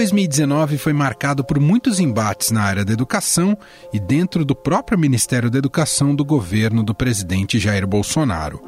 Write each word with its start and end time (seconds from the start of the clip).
2019 0.00 0.78
foi 0.78 0.94
marcado 0.94 1.44
por 1.44 1.60
muitos 1.60 2.00
embates 2.00 2.50
na 2.50 2.62
área 2.62 2.86
da 2.86 2.92
educação 2.94 3.54
e 3.92 4.00
dentro 4.00 4.46
do 4.46 4.54
próprio 4.54 4.98
Ministério 4.98 5.50
da 5.50 5.58
Educação 5.58 6.14
do 6.14 6.24
governo 6.24 6.82
do 6.82 6.94
presidente 6.94 7.58
Jair 7.58 7.86
Bolsonaro. 7.86 8.62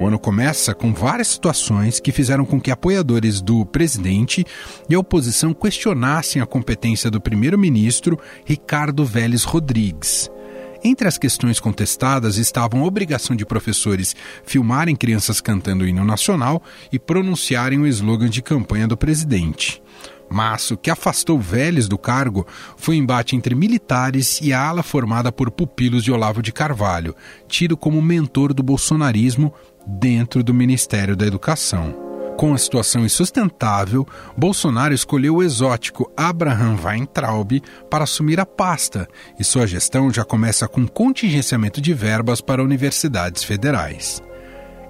O 0.00 0.06
ano 0.06 0.18
começa 0.18 0.74
com 0.74 0.94
várias 0.94 1.28
situações 1.28 2.00
que 2.00 2.10
fizeram 2.10 2.46
com 2.46 2.58
que 2.58 2.70
apoiadores 2.70 3.42
do 3.42 3.66
presidente 3.66 4.46
e 4.88 4.94
a 4.94 4.98
oposição 4.98 5.52
questionassem 5.52 6.40
a 6.40 6.46
competência 6.46 7.10
do 7.10 7.20
primeiro-ministro 7.20 8.18
Ricardo 8.46 9.04
Vélez 9.04 9.44
Rodrigues. 9.44 10.30
Entre 10.82 11.06
as 11.06 11.18
questões 11.18 11.60
contestadas 11.60 12.38
estavam 12.38 12.80
a 12.80 12.86
obrigação 12.86 13.36
de 13.36 13.44
professores 13.44 14.16
filmarem 14.42 14.96
crianças 14.96 15.38
cantando 15.38 15.84
o 15.84 15.86
hino 15.86 16.02
nacional 16.02 16.62
e 16.90 16.98
pronunciarem 16.98 17.78
o 17.78 17.86
slogan 17.86 18.30
de 18.30 18.40
campanha 18.40 18.88
do 18.88 18.96
presidente. 18.96 19.82
Mas 20.30 20.70
o 20.70 20.76
que 20.76 20.90
afastou 20.90 21.38
Vélez 21.38 21.88
do 21.88 21.96
cargo 21.96 22.46
foi 22.76 22.96
o 22.96 22.98
embate 22.98 23.34
entre 23.34 23.54
militares 23.54 24.40
e 24.42 24.52
a 24.52 24.60
ala 24.60 24.82
formada 24.82 25.32
por 25.32 25.50
pupilos 25.50 26.04
de 26.04 26.12
Olavo 26.12 26.42
de 26.42 26.52
Carvalho, 26.52 27.14
tido 27.46 27.76
como 27.76 28.02
mentor 28.02 28.52
do 28.52 28.62
bolsonarismo 28.62 29.52
dentro 29.86 30.42
do 30.42 30.52
Ministério 30.52 31.16
da 31.16 31.26
Educação. 31.26 32.08
Com 32.38 32.54
a 32.54 32.58
situação 32.58 33.04
insustentável, 33.04 34.06
Bolsonaro 34.36 34.94
escolheu 34.94 35.36
o 35.36 35.42
exótico 35.42 36.08
Abraham 36.16 36.76
Weintraub 36.80 37.60
para 37.90 38.04
assumir 38.04 38.38
a 38.38 38.46
pasta 38.46 39.08
e 39.40 39.42
sua 39.42 39.66
gestão 39.66 40.12
já 40.12 40.24
começa 40.24 40.68
com 40.68 40.86
contingenciamento 40.86 41.80
de 41.80 41.92
verbas 41.92 42.40
para 42.40 42.62
universidades 42.62 43.42
federais. 43.42 44.22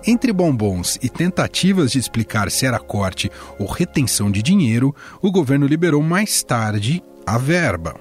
Entre 0.06 0.32
bombons 0.32 0.98
e 1.02 1.08
tentativas 1.08 1.92
de 1.92 1.98
explicar 1.98 2.50
se 2.50 2.66
era 2.66 2.78
corte 2.78 3.30
ou 3.58 3.66
retenção 3.66 4.30
de 4.30 4.42
dinheiro, 4.42 4.94
o 5.20 5.30
governo 5.30 5.66
liberou 5.66 6.02
mais 6.02 6.42
tarde 6.42 7.02
a 7.26 7.36
verba. 7.36 7.94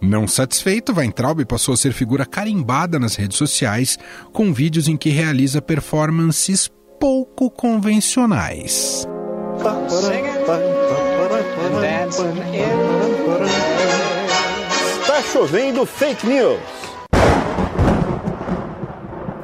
Não 0.00 0.28
satisfeito, 0.28 0.92
Weintraub 0.96 1.44
passou 1.44 1.74
a 1.74 1.76
ser 1.76 1.92
figura 1.92 2.24
carimbada 2.24 2.98
nas 2.98 3.16
redes 3.16 3.36
sociais, 3.36 3.98
com 4.32 4.52
vídeos 4.52 4.88
em 4.88 4.96
que 4.96 5.10
realiza 5.10 5.60
performances 5.60 6.70
pouco 7.00 7.50
convencionais. 7.50 9.06
Está 15.00 15.22
chovendo 15.32 15.84
fake 15.84 16.26
news. 16.26 16.87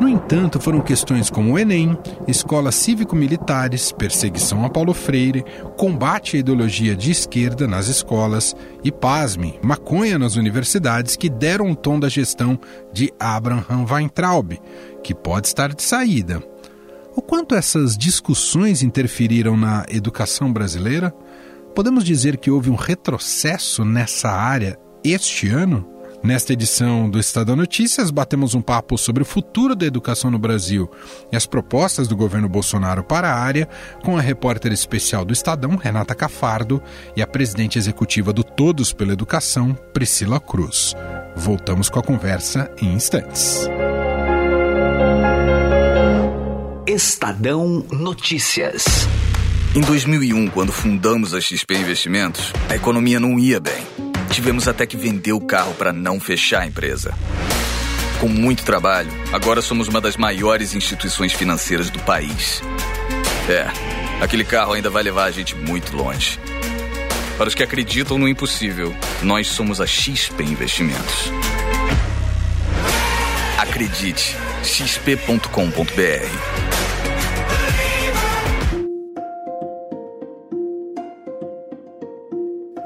No 0.04 0.10
entanto, 0.10 0.60
foram 0.60 0.82
questões 0.82 1.30
como 1.30 1.54
o 1.54 1.58
Enem, 1.58 1.96
escolas 2.28 2.74
cívico-militares, 2.74 3.90
perseguição 3.90 4.62
a 4.62 4.68
Paulo 4.68 4.92
Freire, 4.92 5.42
combate 5.78 6.36
à 6.36 6.40
ideologia 6.40 6.94
de 6.94 7.10
esquerda 7.10 7.66
nas 7.66 7.88
escolas 7.88 8.54
e, 8.84 8.92
pasme, 8.92 9.58
maconha 9.62 10.18
nas 10.18 10.36
universidades 10.36 11.16
que 11.16 11.30
deram 11.30 11.70
o 11.70 11.74
tom 11.74 11.98
da 11.98 12.10
gestão 12.10 12.60
de 12.92 13.10
Abraham 13.18 13.86
Weintraub, 13.90 14.60
que 15.02 15.14
pode 15.14 15.46
estar 15.46 15.72
de 15.72 15.82
saída. 15.82 16.42
O 17.16 17.22
quanto 17.22 17.54
essas 17.54 17.96
discussões 17.96 18.82
interferiram 18.82 19.56
na 19.56 19.86
educação 19.88 20.52
brasileira? 20.52 21.14
Podemos 21.74 22.04
dizer 22.04 22.36
que 22.36 22.50
houve 22.50 22.68
um 22.68 22.76
retrocesso 22.76 23.86
nessa 23.86 24.28
área 24.28 24.78
este 25.02 25.48
ano? 25.48 25.93
Nesta 26.24 26.54
edição 26.54 27.10
do 27.10 27.20
Estadão 27.20 27.54
Notícias, 27.54 28.10
batemos 28.10 28.54
um 28.54 28.62
papo 28.62 28.96
sobre 28.96 29.22
o 29.22 29.26
futuro 29.26 29.76
da 29.76 29.84
educação 29.84 30.30
no 30.30 30.38
Brasil 30.38 30.90
e 31.30 31.36
as 31.36 31.44
propostas 31.44 32.08
do 32.08 32.16
governo 32.16 32.48
Bolsonaro 32.48 33.04
para 33.04 33.28
a 33.30 33.38
área 33.38 33.68
com 34.02 34.16
a 34.16 34.22
repórter 34.22 34.72
especial 34.72 35.22
do 35.22 35.34
Estadão, 35.34 35.76
Renata 35.76 36.14
Cafardo, 36.14 36.82
e 37.14 37.20
a 37.20 37.26
presidente 37.26 37.78
executiva 37.78 38.32
do 38.32 38.42
Todos 38.42 38.90
pela 38.90 39.12
Educação, 39.12 39.74
Priscila 39.92 40.40
Cruz. 40.40 40.94
Voltamos 41.36 41.90
com 41.90 41.98
a 41.98 42.02
conversa 42.02 42.70
em 42.80 42.94
instantes. 42.94 43.68
Estadão 46.86 47.84
Notícias. 47.92 48.86
Em 49.74 49.82
2001, 49.82 50.48
quando 50.48 50.72
fundamos 50.72 51.34
a 51.34 51.40
XP 51.40 51.76
Investimentos, 51.76 52.50
a 52.70 52.76
economia 52.76 53.20
não 53.20 53.38
ia 53.38 53.60
bem. 53.60 54.03
Tivemos 54.34 54.66
até 54.66 54.84
que 54.84 54.96
vender 54.96 55.32
o 55.32 55.40
carro 55.40 55.74
para 55.74 55.92
não 55.92 56.18
fechar 56.18 56.62
a 56.62 56.66
empresa. 56.66 57.14
Com 58.18 58.26
muito 58.26 58.64
trabalho, 58.64 59.08
agora 59.32 59.62
somos 59.62 59.86
uma 59.86 60.00
das 60.00 60.16
maiores 60.16 60.74
instituições 60.74 61.32
financeiras 61.32 61.88
do 61.88 62.00
país. 62.00 62.60
É, 63.48 63.64
aquele 64.20 64.42
carro 64.42 64.72
ainda 64.72 64.90
vai 64.90 65.04
levar 65.04 65.26
a 65.26 65.30
gente 65.30 65.54
muito 65.54 65.96
longe. 65.96 66.40
Para 67.38 67.46
os 67.46 67.54
que 67.54 67.62
acreditam 67.62 68.18
no 68.18 68.26
impossível, 68.26 68.92
nós 69.22 69.46
somos 69.46 69.80
a 69.80 69.86
XP 69.86 70.42
Investimentos. 70.42 71.30
Acredite, 73.56 74.36
xp.com.br. 74.64 76.53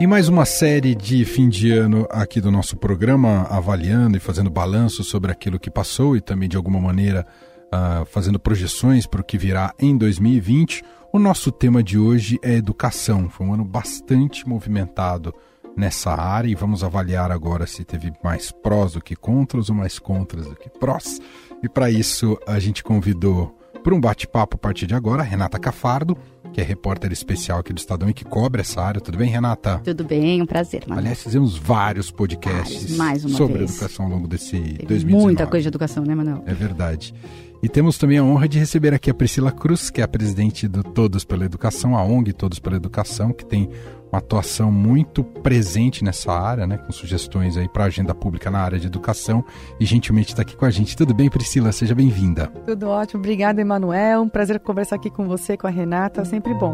E 0.00 0.06
mais 0.06 0.28
uma 0.28 0.44
série 0.44 0.94
de 0.94 1.24
fim 1.24 1.48
de 1.48 1.72
ano 1.72 2.06
aqui 2.08 2.40
do 2.40 2.52
nosso 2.52 2.76
programa, 2.76 3.48
avaliando 3.50 4.16
e 4.16 4.20
fazendo 4.20 4.48
balanço 4.48 5.02
sobre 5.02 5.32
aquilo 5.32 5.58
que 5.58 5.68
passou 5.68 6.16
e 6.16 6.20
também, 6.20 6.48
de 6.48 6.56
alguma 6.56 6.80
maneira, 6.80 7.26
uh, 7.66 8.04
fazendo 8.04 8.38
projeções 8.38 9.08
para 9.08 9.20
o 9.20 9.24
que 9.24 9.36
virá 9.36 9.74
em 9.76 9.98
2020. 9.98 10.84
O 11.12 11.18
nosso 11.18 11.50
tema 11.50 11.82
de 11.82 11.98
hoje 11.98 12.38
é 12.44 12.54
educação. 12.54 13.28
Foi 13.28 13.44
um 13.44 13.54
ano 13.54 13.64
bastante 13.64 14.48
movimentado 14.48 15.34
nessa 15.76 16.12
área 16.12 16.48
e 16.48 16.54
vamos 16.54 16.84
avaliar 16.84 17.32
agora 17.32 17.66
se 17.66 17.84
teve 17.84 18.12
mais 18.22 18.52
prós 18.52 18.92
do 18.92 19.00
que 19.00 19.16
contras 19.16 19.68
ou 19.68 19.74
mais 19.74 19.98
contras 19.98 20.46
do 20.46 20.54
que 20.54 20.70
prós. 20.70 21.20
E 21.60 21.68
para 21.68 21.90
isso, 21.90 22.38
a 22.46 22.60
gente 22.60 22.84
convidou 22.84 23.58
para 23.82 23.94
um 23.94 24.00
bate-papo 24.00 24.56
a 24.56 24.58
partir 24.58 24.86
de 24.86 24.94
agora, 24.94 25.22
Renata 25.22 25.58
Cafardo, 25.58 26.16
que 26.52 26.60
é 26.60 26.64
repórter 26.64 27.12
especial 27.12 27.60
aqui 27.60 27.72
do 27.72 27.78
Estadão 27.78 28.08
e 28.08 28.14
que 28.14 28.24
cobre 28.24 28.60
essa 28.60 28.80
área. 28.82 29.00
Tudo 29.00 29.18
bem, 29.18 29.30
Renata? 29.30 29.80
Tudo 29.84 30.04
bem, 30.04 30.42
um 30.42 30.46
prazer. 30.46 30.84
Mano. 30.86 31.00
Aliás, 31.00 31.22
fizemos 31.22 31.56
vários 31.56 32.10
podcasts 32.10 32.96
vários, 32.96 33.32
sobre 33.32 33.58
vez. 33.58 33.70
educação 33.70 34.06
ao 34.06 34.10
longo 34.10 34.28
desse 34.28 34.58
Teve 34.58 34.86
2019. 34.86 35.22
Muita 35.24 35.46
coisa 35.46 35.62
de 35.62 35.68
educação, 35.68 36.04
né, 36.04 36.14
Manuel? 36.14 36.42
É 36.46 36.54
verdade. 36.54 37.14
E 37.62 37.68
temos 37.68 37.98
também 37.98 38.18
a 38.18 38.24
honra 38.24 38.48
de 38.48 38.58
receber 38.58 38.94
aqui 38.94 39.10
a 39.10 39.14
Priscila 39.14 39.50
Cruz, 39.50 39.90
que 39.90 40.00
é 40.00 40.04
a 40.04 40.08
presidente 40.08 40.68
do 40.68 40.84
Todos 40.84 41.24
pela 41.24 41.44
Educação, 41.44 41.96
a 41.96 42.04
ONG 42.04 42.32
Todos 42.32 42.60
pela 42.60 42.76
Educação, 42.76 43.32
que 43.32 43.44
tem 43.44 43.68
uma 44.12 44.18
atuação 44.18 44.72
muito 44.72 45.22
presente 45.22 46.02
nessa 46.02 46.32
área, 46.32 46.66
né, 46.66 46.78
com 46.78 46.90
sugestões 46.92 47.56
aí 47.56 47.68
para 47.68 47.84
a 47.84 47.86
agenda 47.86 48.14
pública 48.14 48.50
na 48.50 48.60
área 48.60 48.78
de 48.78 48.86
educação 48.86 49.44
e 49.78 49.84
gentilmente 49.84 50.30
está 50.30 50.42
aqui 50.42 50.56
com 50.56 50.64
a 50.64 50.70
gente. 50.70 50.96
Tudo 50.96 51.14
bem, 51.14 51.28
Priscila? 51.28 51.72
Seja 51.72 51.94
bem-vinda. 51.94 52.46
Tudo 52.66 52.88
ótimo, 52.88 53.20
obrigada, 53.20 53.60
Emanuel. 53.60 54.22
Um 54.22 54.28
prazer 54.28 54.58
conversar 54.60 54.96
aqui 54.96 55.10
com 55.10 55.26
você, 55.26 55.56
com 55.56 55.66
a 55.66 55.70
Renata, 55.70 56.24
sempre 56.24 56.54
bom. 56.54 56.72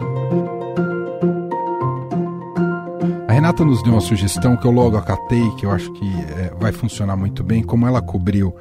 A 3.28 3.32
Renata 3.32 3.64
nos 3.64 3.82
deu 3.82 3.92
uma 3.92 4.00
sugestão 4.00 4.56
que 4.56 4.66
eu 4.66 4.70
logo 4.70 4.96
acatei, 4.96 5.50
que 5.58 5.66
eu 5.66 5.70
acho 5.72 5.92
que 5.92 6.06
é, 6.38 6.54
vai 6.58 6.72
funcionar 6.72 7.16
muito 7.16 7.42
bem, 7.42 7.62
como 7.62 7.86
ela 7.86 8.00
cobriu 8.00 8.54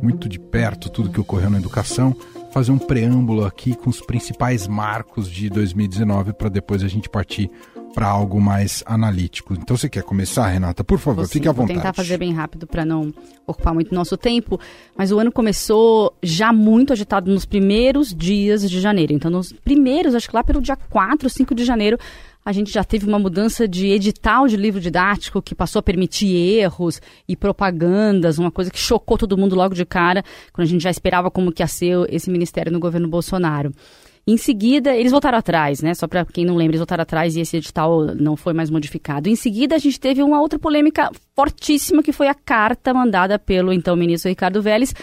muito 0.00 0.28
de 0.28 0.38
perto 0.38 0.90
tudo 0.90 1.10
que 1.10 1.20
ocorreu 1.20 1.50
na 1.50 1.58
educação, 1.58 2.14
fazer 2.52 2.70
um 2.70 2.78
preâmbulo 2.78 3.44
aqui 3.44 3.74
com 3.74 3.90
os 3.90 4.00
principais 4.00 4.68
marcos 4.68 5.28
de 5.28 5.50
2019 5.50 6.32
para 6.34 6.48
depois 6.48 6.84
a 6.84 6.88
gente 6.88 7.08
partir 7.08 7.50
para 7.94 8.08
algo 8.08 8.40
mais 8.40 8.82
analítico. 8.86 9.54
Então 9.54 9.76
você 9.76 9.88
quer 9.88 10.02
começar, 10.02 10.48
Renata? 10.48 10.82
Por 10.82 10.98
favor, 10.98 11.26
fique 11.28 11.48
à 11.48 11.52
vontade. 11.52 11.74
Vou 11.74 11.82
tentar 11.82 11.94
fazer 11.94 12.18
bem 12.18 12.32
rápido 12.32 12.66
para 12.66 12.84
não 12.84 13.14
ocupar 13.46 13.72
muito 13.72 13.94
nosso 13.94 14.16
tempo, 14.16 14.58
mas 14.96 15.12
o 15.12 15.18
ano 15.18 15.30
começou 15.30 16.12
já 16.22 16.52
muito 16.52 16.92
agitado 16.92 17.30
nos 17.30 17.46
primeiros 17.46 18.12
dias 18.12 18.68
de 18.68 18.80
janeiro. 18.80 19.12
Então 19.12 19.30
nos 19.30 19.52
primeiros, 19.52 20.14
acho 20.14 20.28
que 20.28 20.34
lá 20.34 20.42
pelo 20.42 20.60
dia 20.60 20.76
4, 20.76 21.30
5 21.30 21.54
de 21.54 21.64
janeiro, 21.64 21.98
a 22.44 22.52
gente 22.52 22.70
já 22.70 22.84
teve 22.84 23.06
uma 23.06 23.18
mudança 23.18 23.66
de 23.66 23.86
edital 23.88 24.46
de 24.46 24.56
livro 24.56 24.80
didático 24.80 25.40
que 25.40 25.54
passou 25.54 25.80
a 25.80 25.82
permitir 25.82 26.34
erros 26.36 27.00
e 27.26 27.34
propagandas, 27.34 28.38
uma 28.38 28.50
coisa 28.50 28.70
que 28.70 28.78
chocou 28.78 29.16
todo 29.16 29.38
mundo 29.38 29.54
logo 29.54 29.74
de 29.74 29.84
cara, 29.86 30.22
quando 30.52 30.66
a 30.66 30.70
gente 30.70 30.82
já 30.82 30.90
esperava 30.90 31.30
como 31.30 31.50
que 31.50 31.62
ia 31.62 31.66
ser 31.66 32.06
esse 32.12 32.30
ministério 32.30 32.70
no 32.70 32.78
governo 32.78 33.08
Bolsonaro. 33.08 33.72
Em 34.26 34.38
seguida, 34.38 34.96
eles 34.96 35.12
voltaram 35.12 35.36
atrás, 35.36 35.82
né? 35.82 35.92
Só 35.94 36.08
para 36.08 36.24
quem 36.24 36.46
não 36.46 36.56
lembra, 36.56 36.72
eles 36.72 36.80
voltaram 36.80 37.02
atrás 37.02 37.36
e 37.36 37.40
esse 37.40 37.58
edital 37.58 38.06
não 38.14 38.36
foi 38.36 38.54
mais 38.54 38.70
modificado. 38.70 39.28
Em 39.28 39.36
seguida, 39.36 39.74
a 39.74 39.78
gente 39.78 40.00
teve 40.00 40.22
uma 40.22 40.40
outra 40.40 40.58
polêmica 40.58 41.10
fortíssima, 41.36 42.02
que 42.02 42.12
foi 42.12 42.28
a 42.28 42.34
carta 42.34 42.94
mandada 42.94 43.38
pelo 43.38 43.72
então 43.72 43.94
ministro 43.94 44.30
Ricardo 44.30 44.62
Vélez, 44.62 44.94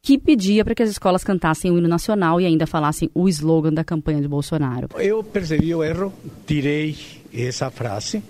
que 0.00 0.16
pedia 0.16 0.64
para 0.64 0.76
que 0.76 0.82
as 0.82 0.90
escolas 0.90 1.24
cantassem 1.24 1.72
o 1.72 1.78
hino 1.78 1.88
nacional 1.88 2.40
e 2.40 2.46
ainda 2.46 2.66
falassem 2.66 3.10
o 3.14 3.28
slogan 3.28 3.72
da 3.72 3.82
campanha 3.82 4.20
de 4.20 4.28
Bolsonaro. 4.28 4.88
Eu 4.96 5.24
percebi 5.24 5.74
o 5.74 5.82
erro, 5.82 6.12
tirei 6.46 6.96
essa 7.32 7.68
frase 7.70 8.22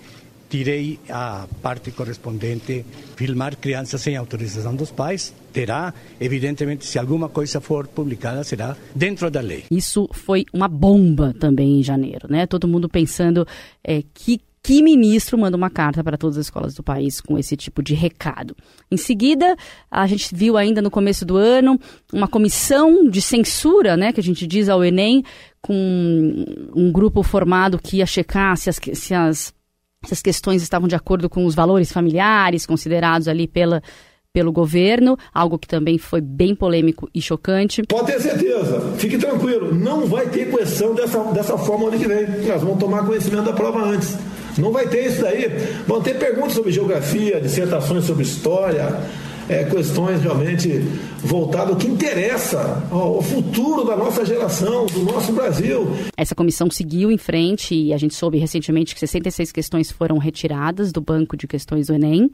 tirei 0.53 0.99
a 1.09 1.47
parte 1.63 1.89
correspondente, 1.89 2.85
filmar 3.15 3.57
crianças 3.57 3.99
sem 3.99 4.15
autorização 4.15 4.75
dos 4.75 4.91
pais, 4.91 5.33
terá, 5.51 5.91
evidentemente, 6.21 6.85
se 6.85 6.99
alguma 6.99 7.27
coisa 7.27 7.59
for 7.59 7.87
publicada, 7.87 8.43
será 8.43 8.77
dentro 8.93 9.31
da 9.31 9.41
lei. 9.41 9.63
Isso 9.71 10.07
foi 10.13 10.45
uma 10.53 10.67
bomba 10.67 11.33
também 11.39 11.79
em 11.79 11.83
janeiro, 11.83 12.27
né? 12.29 12.45
Todo 12.45 12.67
mundo 12.67 12.87
pensando 12.87 13.47
é, 13.83 14.03
que 14.13 14.39
que 14.65 14.81
ministro 14.81 15.37
manda 15.37 15.57
uma 15.57 15.69
carta 15.69 16.01
para 16.01 16.17
todas 16.17 16.37
as 16.37 16.45
escolas 16.45 16.73
do 16.73 16.81
país 16.81 17.19
com 17.19 17.37
esse 17.37 17.57
tipo 17.57 17.83
de 17.83 17.93
recado. 17.93 18.55
Em 18.89 18.95
seguida, 18.95 19.57
a 19.91 20.07
gente 20.07 20.33
viu 20.33 20.55
ainda 20.55 20.81
no 20.81 20.89
começo 20.89 21.25
do 21.25 21.35
ano 21.35 21.77
uma 22.13 22.29
comissão 22.29 23.09
de 23.09 23.21
censura, 23.21 23.97
né, 23.97 24.13
que 24.13 24.21
a 24.21 24.23
gente 24.23 24.47
diz 24.47 24.69
ao 24.69 24.81
Enem, 24.81 25.21
com 25.61 26.45
um 26.73 26.91
grupo 26.93 27.23
formado 27.23 27.77
que 27.77 27.97
ia 27.97 28.05
checar 28.05 28.55
se 28.55 28.69
as, 28.69 28.79
se 28.93 29.13
as, 29.13 29.53
se 30.05 30.13
as 30.13 30.21
questões 30.21 30.61
estavam 30.61 30.87
de 30.87 30.95
acordo 30.95 31.29
com 31.29 31.45
os 31.45 31.55
valores 31.55 31.91
familiares 31.91 32.65
considerados 32.65 33.27
ali 33.27 33.47
pela 33.47 33.81
pelo 34.33 34.51
governo, 34.51 35.15
algo 35.31 35.59
que 35.59 35.67
também 35.67 35.99
foi 35.99 36.19
bem 36.19 36.55
polêmico 36.55 37.07
e 37.13 37.21
chocante. 37.21 37.83
Pode 37.83 38.11
ter 38.11 38.19
certeza, 38.19 38.81
fique 38.97 39.15
tranquilo, 39.15 39.75
não 39.75 40.07
vai 40.07 40.27
ter 40.27 40.49
questão 40.49 40.95
dessa, 40.95 41.19
dessa 41.25 41.55
forma 41.55 41.89
ano 41.89 41.99
que 41.99 42.07
vem. 42.07 42.25
Nós 42.47 42.63
vamos 42.63 42.79
tomar 42.79 43.05
conhecimento 43.05 43.43
da 43.43 43.53
prova 43.53 43.83
antes. 43.83 44.17
Não 44.57 44.71
vai 44.71 44.87
ter 44.87 45.05
isso 45.05 45.21
daí. 45.21 45.49
Vão 45.87 46.01
ter 46.01 46.17
perguntas 46.17 46.53
sobre 46.53 46.71
geografia, 46.71 47.39
dissertações 47.39 48.05
sobre 48.05 48.23
história, 48.23 49.01
é, 49.49 49.63
questões 49.65 50.21
realmente 50.21 50.79
voltadas 51.19 51.71
ao 51.71 51.75
que 51.75 51.87
interessa 51.87 52.83
ao 52.91 53.21
futuro 53.21 53.83
da 53.83 53.95
nossa 53.95 54.25
geração, 54.25 54.85
do 54.85 55.03
nosso 55.03 55.31
Brasil. 55.33 55.87
Essa 56.15 56.35
comissão 56.35 56.69
seguiu 56.69 57.11
em 57.11 57.17
frente 57.17 57.75
e 57.75 57.93
a 57.93 57.97
gente 57.97 58.15
soube 58.15 58.37
recentemente 58.37 58.93
que 58.93 58.99
66 58.99 59.51
questões 59.51 59.91
foram 59.91 60.17
retiradas 60.17 60.91
do 60.91 61.01
banco 61.01 61.35
de 61.35 61.47
questões 61.47 61.87
do 61.87 61.93
Enem. 61.93 62.31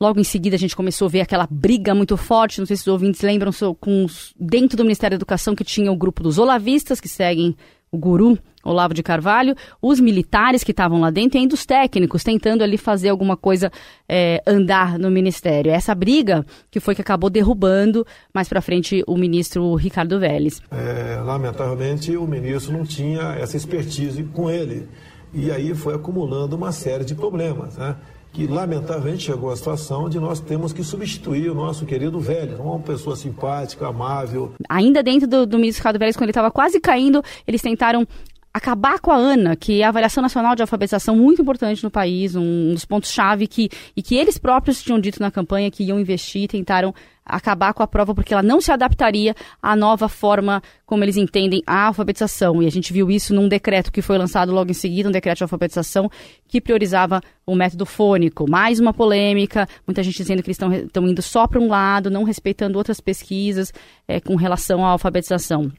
Logo 0.00 0.20
em 0.20 0.24
seguida, 0.24 0.54
a 0.54 0.58
gente 0.58 0.76
começou 0.76 1.06
a 1.06 1.10
ver 1.10 1.22
aquela 1.22 1.48
briga 1.50 1.92
muito 1.92 2.16
forte. 2.16 2.60
Não 2.60 2.66
sei 2.66 2.76
se 2.76 2.82
os 2.82 2.88
ouvintes 2.88 3.20
lembram, 3.20 3.50
com 3.80 4.06
dentro 4.38 4.76
do 4.76 4.84
Ministério 4.84 5.16
da 5.16 5.18
Educação, 5.18 5.56
que 5.56 5.64
tinha 5.64 5.90
o 5.90 5.96
grupo 5.96 6.22
dos 6.22 6.38
olavistas, 6.38 7.00
que 7.00 7.08
seguem 7.08 7.56
o 7.90 7.98
guru 7.98 8.38
Olavo 8.64 8.92
de 8.92 9.02
Carvalho, 9.02 9.54
os 9.80 9.98
militares 10.00 10.62
que 10.62 10.72
estavam 10.72 11.00
lá 11.00 11.10
dentro 11.10 11.38
e 11.38 11.40
ainda 11.40 11.54
os 11.54 11.64
técnicos, 11.64 12.22
tentando 12.22 12.62
ali 12.62 12.76
fazer 12.76 13.08
alguma 13.08 13.36
coisa 13.36 13.70
é, 14.08 14.42
andar 14.46 14.98
no 14.98 15.10
Ministério. 15.10 15.70
Essa 15.70 15.94
briga 15.94 16.44
que 16.70 16.80
foi 16.80 16.94
que 16.94 17.00
acabou 17.00 17.30
derrubando 17.30 18.06
mais 18.32 18.48
para 18.48 18.60
frente 18.60 19.02
o 19.06 19.16
ministro 19.16 19.74
Ricardo 19.74 20.20
Vélez. 20.20 20.60
É, 20.70 21.20
lamentavelmente, 21.20 22.16
o 22.16 22.26
ministro 22.26 22.72
não 22.72 22.84
tinha 22.84 23.36
essa 23.40 23.56
expertise 23.56 24.22
com 24.24 24.50
ele. 24.50 24.88
E 25.32 25.50
aí 25.50 25.74
foi 25.74 25.94
acumulando 25.94 26.56
uma 26.56 26.72
série 26.72 27.04
de 27.04 27.14
problemas, 27.14 27.76
né? 27.76 27.96
Que 28.32 28.46
lamentavelmente 28.46 29.24
chegou 29.24 29.50
a 29.50 29.56
situação 29.56 30.08
de 30.08 30.18
nós 30.18 30.40
temos 30.40 30.72
que 30.72 30.84
substituir 30.84 31.50
o 31.50 31.54
nosso 31.54 31.84
querido 31.86 32.20
velho, 32.20 32.60
uma 32.60 32.78
pessoa 32.78 33.16
simpática, 33.16 33.86
amável. 33.86 34.52
Ainda 34.68 35.02
dentro 35.02 35.26
do, 35.26 35.46
do 35.46 35.58
ministro 35.58 35.80
Ricardo 35.80 35.98
Vélez, 35.98 36.16
quando 36.16 36.24
ele 36.24 36.30
estava 36.30 36.50
quase 36.50 36.80
caindo, 36.80 37.22
eles 37.46 37.62
tentaram 37.62 38.06
acabar 38.52 38.98
com 38.98 39.10
a 39.10 39.16
ANA, 39.16 39.56
que 39.56 39.80
é 39.80 39.84
a 39.84 39.88
avaliação 39.88 40.22
nacional 40.22 40.54
de 40.54 40.62
alfabetização 40.62 41.16
muito 41.16 41.42
importante 41.42 41.82
no 41.82 41.90
país, 41.90 42.34
um 42.34 42.72
dos 42.72 42.84
pontos-chave 42.84 43.46
que, 43.46 43.68
e 43.96 44.02
que 44.02 44.16
eles 44.16 44.38
próprios 44.38 44.82
tinham 44.82 44.98
dito 44.98 45.20
na 45.20 45.30
campanha 45.30 45.70
que 45.70 45.84
iam 45.84 46.00
investir 46.00 46.48
tentaram 46.48 46.94
acabar 47.28 47.74
com 47.74 47.82
a 47.82 47.86
prova 47.86 48.14
porque 48.14 48.32
ela 48.32 48.42
não 48.42 48.60
se 48.60 48.72
adaptaria 48.72 49.34
à 49.62 49.76
nova 49.76 50.08
forma 50.08 50.62
como 50.86 51.04
eles 51.04 51.16
entendem 51.16 51.62
a 51.66 51.86
alfabetização. 51.86 52.62
E 52.62 52.66
a 52.66 52.70
gente 52.70 52.92
viu 52.92 53.10
isso 53.10 53.34
num 53.34 53.48
decreto 53.48 53.92
que 53.92 54.00
foi 54.00 54.16
lançado 54.16 54.52
logo 54.52 54.70
em 54.70 54.74
seguida, 54.74 55.08
um 55.08 55.12
decreto 55.12 55.38
de 55.38 55.44
alfabetização 55.44 56.10
que 56.46 56.60
priorizava 56.60 57.20
o 57.46 57.54
método 57.54 57.84
fônico. 57.84 58.50
Mais 58.50 58.80
uma 58.80 58.94
polêmica, 58.94 59.68
muita 59.86 60.02
gente 60.02 60.16
dizendo 60.16 60.42
que 60.42 60.48
eles 60.48 60.58
estão 60.58 61.06
indo 61.06 61.22
só 61.22 61.46
para 61.46 61.60
um 61.60 61.68
lado, 61.68 62.10
não 62.10 62.24
respeitando 62.24 62.78
outras 62.78 63.00
pesquisas 63.00 63.72
é, 64.06 64.20
com 64.20 64.34
relação 64.34 64.84
à 64.84 64.88
alfabetização. 64.88 65.70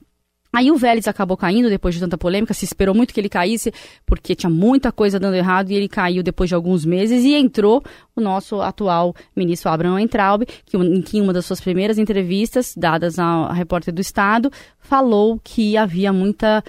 Aí 0.52 0.72
o 0.72 0.76
Vélez 0.76 1.08
acabou 1.08 1.38
caindo 1.38 1.70
depois 1.70 1.94
de 1.94 2.02
tanta 2.02 2.18
polêmica, 2.18 2.54
se 2.54 2.66
esperou 2.66 2.96
muito 2.96 3.14
que 3.14 3.20
ele 3.20 3.30
caísse, 3.30 3.72
porque 4.06 4.34
tinha 4.34 4.50
muita 4.50 4.92
coisa 4.92 5.20
dando 5.20 5.36
errado, 5.36 5.70
e 5.70 5.76
ele 5.76 5.88
caiu 5.88 6.24
depois 6.24 6.50
de 6.50 6.56
alguns 6.56 6.86
meses, 6.86 7.24
e 7.24 7.36
entrou 7.36 7.84
o 8.16 8.22
nosso 8.22 8.60
atual 8.62 9.16
ministro 9.36 9.70
Abraham 9.70 10.02
Entraub, 10.02 10.44
que 10.66 10.76
em 10.76 11.22
uma 11.22 11.34
das 11.34 11.46
suas 11.46 11.62
primeiras 11.62 12.00
entrevistas, 12.00 12.74
dadas 12.76 13.20
à 13.20 13.54
repórter 13.54 13.94
do 13.94 14.02
Estado, 14.02 14.52
falou 14.80 15.40
que 15.44 15.78
havia 15.78 16.12
muita 16.12 16.64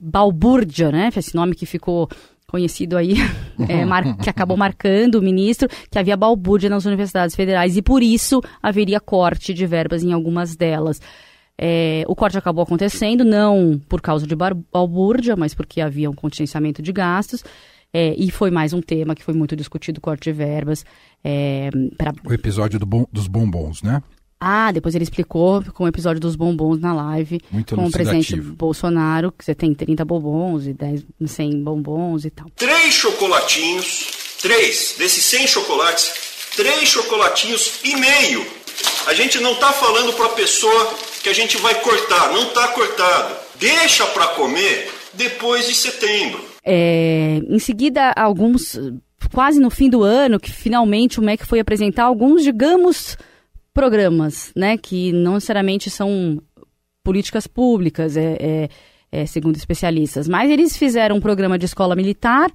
balbúrdia, 0.00 0.92
né? 0.92 1.10
Esse 1.14 1.34
nome 1.34 1.54
que 1.54 1.66
ficou 1.66 2.08
conhecido 2.46 2.96
aí, 2.96 3.14
é, 3.68 3.84
que 4.22 4.30
acabou 4.30 4.56
marcando 4.56 5.16
o 5.16 5.22
ministro, 5.22 5.68
que 5.90 5.98
havia 5.98 6.16
balbúrdia 6.16 6.70
nas 6.70 6.86
universidades 6.86 7.34
federais, 7.36 7.76
e 7.76 7.82
por 7.82 8.02
isso 8.02 8.40
haveria 8.62 9.00
corte 9.00 9.52
de 9.52 9.66
verbas 9.66 10.02
em 10.02 10.12
algumas 10.12 10.56
delas. 10.56 11.00
É, 11.60 12.04
o 12.06 12.14
corte 12.14 12.38
acabou 12.38 12.62
acontecendo, 12.62 13.24
não 13.24 13.80
por 13.88 14.00
causa 14.00 14.26
de 14.26 14.34
balbúrdia, 14.36 15.34
mas 15.34 15.54
porque 15.54 15.80
havia 15.80 16.08
um 16.08 16.14
contingenciamento 16.14 16.80
de 16.80 16.92
gastos. 16.92 17.42
É, 17.92 18.14
e 18.16 18.30
foi 18.30 18.50
mais 18.50 18.72
um 18.72 18.80
tema 18.80 19.14
que 19.14 19.24
foi 19.24 19.34
muito 19.34 19.56
discutido, 19.56 20.00
corte 20.00 20.24
de 20.24 20.32
verbas. 20.32 20.84
É, 21.24 21.70
pra... 21.96 22.12
O 22.24 22.32
episódio 22.32 22.78
do 22.78 22.86
bom, 22.86 23.06
dos 23.12 23.26
bombons, 23.26 23.82
né? 23.82 24.02
Ah, 24.40 24.70
depois 24.70 24.94
ele 24.94 25.02
explicou 25.02 25.64
com 25.72 25.82
o 25.82 25.88
episódio 25.88 26.20
dos 26.20 26.36
bombons 26.36 26.78
na 26.78 26.94
live. 26.94 27.40
Muito 27.50 27.74
com 27.74 27.86
o 27.86 27.90
presidente 27.90 28.36
Bolsonaro, 28.36 29.32
que 29.32 29.44
você 29.44 29.54
tem 29.54 29.74
30 29.74 30.04
bombons 30.04 30.66
e 30.66 30.72
10, 30.72 31.04
100 31.26 31.64
bombons 31.64 32.24
e 32.24 32.30
tal. 32.30 32.46
Três 32.54 32.94
chocolatinhos, 32.94 34.36
três 34.40 34.94
desses 34.96 35.24
100 35.24 35.48
chocolates, 35.48 36.12
três 36.54 36.88
chocolatinhos 36.88 37.80
e 37.82 37.96
meio. 37.96 38.46
A 39.08 39.14
gente 39.14 39.40
não 39.40 39.54
está 39.54 39.72
falando 39.72 40.12
para 40.12 40.26
a 40.26 40.30
pessoa 40.30 40.94
que 41.22 41.28
a 41.28 41.32
gente 41.32 41.56
vai 41.58 41.74
cortar, 41.80 42.32
não 42.32 42.44
está 42.44 42.68
cortado. 42.68 43.36
Deixa 43.58 44.06
para 44.06 44.28
comer 44.28 44.90
depois 45.14 45.66
de 45.66 45.74
setembro. 45.74 46.44
É, 46.64 47.40
em 47.48 47.58
seguida, 47.58 48.12
alguns, 48.16 48.78
quase 49.32 49.60
no 49.60 49.70
fim 49.70 49.88
do 49.88 50.02
ano, 50.02 50.38
que 50.38 50.50
finalmente 50.50 51.18
o 51.18 51.22
MEC 51.22 51.44
foi 51.44 51.60
apresentar 51.60 52.04
alguns, 52.04 52.42
digamos, 52.42 53.16
programas, 53.72 54.52
né, 54.54 54.76
que 54.76 55.12
não 55.12 55.34
necessariamente 55.34 55.90
são 55.90 56.42
políticas 57.02 57.46
públicas, 57.46 58.16
é, 58.16 58.36
é, 58.40 58.68
é 59.10 59.26
segundo 59.26 59.56
especialistas, 59.56 60.28
mas 60.28 60.50
eles 60.50 60.76
fizeram 60.76 61.16
um 61.16 61.20
programa 61.20 61.58
de 61.58 61.64
escola 61.64 61.96
militar 61.96 62.50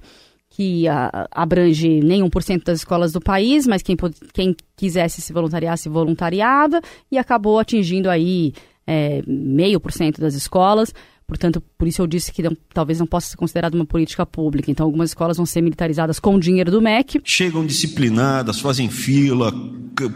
que 0.54 0.86
a, 0.86 1.26
abrange 1.32 2.00
nem 2.00 2.22
1% 2.22 2.62
das 2.62 2.78
escolas 2.78 3.12
do 3.12 3.20
país, 3.20 3.66
mas 3.66 3.82
quem, 3.82 3.96
quem 4.32 4.56
quisesse 4.76 5.20
se 5.20 5.32
voluntariar, 5.32 5.76
se 5.76 5.88
voluntariava, 5.88 6.80
e 7.10 7.18
acabou 7.18 7.58
atingindo 7.58 8.08
aí 8.08 8.52
é, 8.86 9.20
meio 9.26 9.80
por 9.80 9.90
cento 9.90 10.20
das 10.20 10.34
escolas. 10.34 10.94
Portanto, 11.26 11.60
por 11.76 11.88
isso 11.88 12.02
eu 12.02 12.06
disse 12.06 12.30
que 12.30 12.40
não, 12.40 12.56
talvez 12.72 13.00
não 13.00 13.06
possa 13.06 13.30
ser 13.30 13.36
considerado 13.36 13.74
uma 13.74 13.84
política 13.84 14.24
pública. 14.24 14.70
Então, 14.70 14.86
algumas 14.86 15.10
escolas 15.10 15.38
vão 15.38 15.46
ser 15.46 15.60
militarizadas 15.60 16.20
com 16.20 16.36
o 16.36 16.40
dinheiro 16.40 16.70
do 16.70 16.80
MEC. 16.80 17.20
Chegam 17.24 17.66
disciplinadas, 17.66 18.60
fazem 18.60 18.88
fila, 18.88 19.52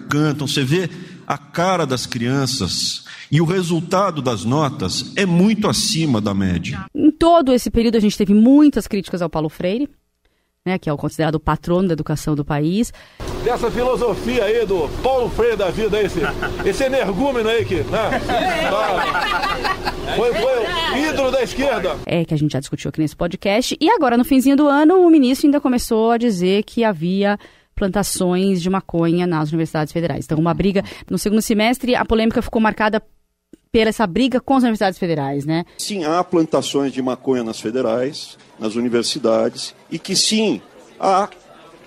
cantam. 0.09 0.47
Você 0.47 0.63
vê 0.63 0.89
a 1.27 1.37
cara 1.37 1.85
das 1.85 2.07
crianças 2.07 3.05
e 3.33 3.41
o 3.41 3.45
resultado 3.45 4.23
das 4.23 4.45
notas 4.45 5.13
é 5.17 5.27
muito 5.27 5.67
acima 5.67 6.21
da 6.21 6.33
média. 6.33 6.85
Em 6.95 7.11
todo 7.11 7.53
esse 7.53 7.73
período, 7.73 7.97
a 7.97 8.01
gente 8.01 8.17
teve 8.17 8.35
muitas 8.35 8.87
críticas 8.87 9.21
ao 9.21 9.31
Paulo 9.31 9.49
Freire 9.49 9.89
né, 10.69 10.79
que 10.79 10.89
é 10.89 10.93
o 10.93 10.97
considerado 10.97 11.37
o 11.37 11.41
patrono 11.41 11.89
da 11.89 11.95
educação 11.95 12.35
do 12.35 12.45
país. 12.45 12.93
Dessa 13.43 13.71
filosofia 13.71 14.45
aí 14.45 14.67
do 14.67 14.89
Paulo 15.03 15.31
Freire 15.31 15.57
da 15.57 15.71
vida, 15.71 16.01
esse, 16.01 16.21
esse 16.65 16.85
energúmeno 16.85 17.49
aí 17.49 17.65
que 17.65 17.77
né, 17.77 18.11
tá, 18.71 20.15
foi, 20.15 20.35
foi 20.35 21.09
ídolo 21.09 21.31
da 21.31 21.43
esquerda. 21.43 21.97
É, 22.05 22.25
que 22.25 22.35
a 22.35 22.37
gente 22.37 22.53
já 22.53 22.61
discutiu 22.61 22.91
aqui 22.91 23.01
nesse 23.01 23.17
podcast. 23.17 23.77
E 23.81 23.89
agora, 23.89 24.17
no 24.17 24.25
finzinho 24.25 24.57
do 24.57 24.69
ano, 24.69 24.97
o 25.01 25.11
ministro 25.11 25.47
ainda 25.47 25.61
começou 25.61 26.11
a 26.11 26.19
dizer 26.19 26.65
que 26.65 26.85
havia 26.85 27.39
plantações 27.75 28.61
de 28.61 28.69
maconha 28.69 29.27
nas 29.27 29.49
universidades 29.49 29.93
federais. 29.93 30.25
Então, 30.25 30.39
uma 30.39 30.53
briga 30.53 30.83
no 31.09 31.17
segundo 31.17 31.41
semestre, 31.41 31.95
a 31.95 32.05
polêmica 32.05 32.43
ficou 32.43 32.61
marcada 32.61 33.03
pela 33.71 33.91
essa 33.91 34.07
briga 34.07 34.41
com 34.41 34.55
as 34.55 34.63
universidades 34.63 34.99
federais, 34.99 35.45
né? 35.45 35.65
Sim, 35.77 36.05
há 36.05 36.23
plantações 36.25 36.93
de 36.93 37.03
maconha 37.03 37.43
nas 37.43 37.61
federais 37.61 38.37
nas 38.59 38.75
universidades 38.75 39.75
e 39.91 39.99
que 39.99 40.17
sim, 40.17 40.61
há, 40.99 41.29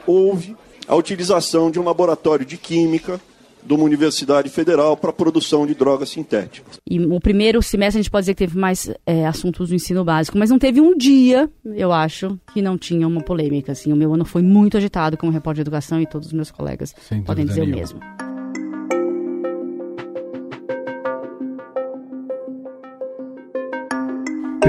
houve 0.08 0.56
a 0.88 0.96
utilização 0.96 1.70
de 1.70 1.80
um 1.80 1.84
laboratório 1.84 2.46
de 2.46 2.58
química 2.58 3.20
de 3.64 3.74
uma 3.74 3.84
universidade 3.84 4.50
federal 4.50 4.98
para 4.98 5.12
a 5.12 5.14
produção 5.14 5.68
de 5.68 5.76
drogas 5.76 6.10
sintéticas. 6.10 6.80
E 6.90 7.00
o 7.00 7.20
primeiro 7.20 7.62
semestre 7.62 8.00
a 8.00 8.02
gente 8.02 8.12
pode 8.12 8.24
dizer 8.24 8.34
que 8.34 8.40
teve 8.40 8.58
mais 8.58 8.92
é, 9.06 9.28
assuntos 9.28 9.70
do 9.70 9.76
ensino 9.76 10.04
básico, 10.04 10.38
mas 10.38 10.50
não 10.50 10.58
teve 10.58 10.82
um 10.82 10.98
dia, 10.98 11.50
eu 11.66 11.92
acho, 11.92 12.40
que 12.54 12.62
não 12.62 12.78
tinha 12.78 13.08
uma 13.08 13.22
polêmica. 13.22 13.72
Assim, 13.72 13.94
o 13.94 13.96
meu 13.96 14.14
ano 14.14 14.26
foi 14.26 14.42
muito 14.42 14.78
agitado 14.78 15.16
como 15.16 15.32
repórter 15.32 15.64
de 15.64 15.70
educação 15.70 16.02
e 16.02 16.08
todos 16.08 16.28
os 16.28 16.34
meus 16.34 16.50
colegas 16.50 16.96
podem 17.26 17.46
dizer 17.46 17.62
nenhuma. 17.62 17.78
o 17.78 17.80
mesmo. 17.80 18.21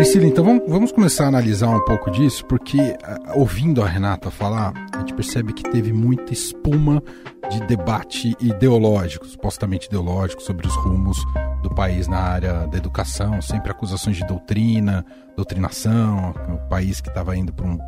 Priscila, 0.02 0.26
então 0.26 0.44
vamos, 0.44 0.64
vamos, 0.66 0.90
começar 0.90 1.26
a 1.26 1.28
analisar 1.28 1.68
um 1.68 1.84
pouco 1.84 2.10
disso, 2.10 2.44
porque 2.46 2.76
uh, 2.76 3.38
ouvindo 3.38 3.80
a 3.80 3.86
Renata 3.86 4.32
falar, 4.32 4.72
a 4.92 4.98
gente 4.98 5.14
percebe 5.14 5.52
que 5.52 5.62
teve 5.62 5.92
muita 5.92 6.32
espuma 6.32 7.00
de 7.48 7.60
debate 7.68 8.36
ideológico, 8.40 9.24
supostamente 9.24 9.86
ideológico, 9.86 10.42
sobre 10.42 10.66
os 10.66 10.74
rumos 10.74 11.24
do 11.62 11.72
país 11.72 12.08
na 12.08 12.18
área 12.18 12.66
da 12.66 12.76
educação, 12.76 13.40
sempre 13.40 13.70
acusações 13.70 14.16
de 14.16 14.26
doutrina, 14.26 15.06
doutrinação, 15.36 16.34
o 16.48 16.68
país 16.68 17.00
que 17.00 17.08
estava 17.08 17.36
indo 17.36 17.52
para 17.52 17.64
um, 17.64 17.78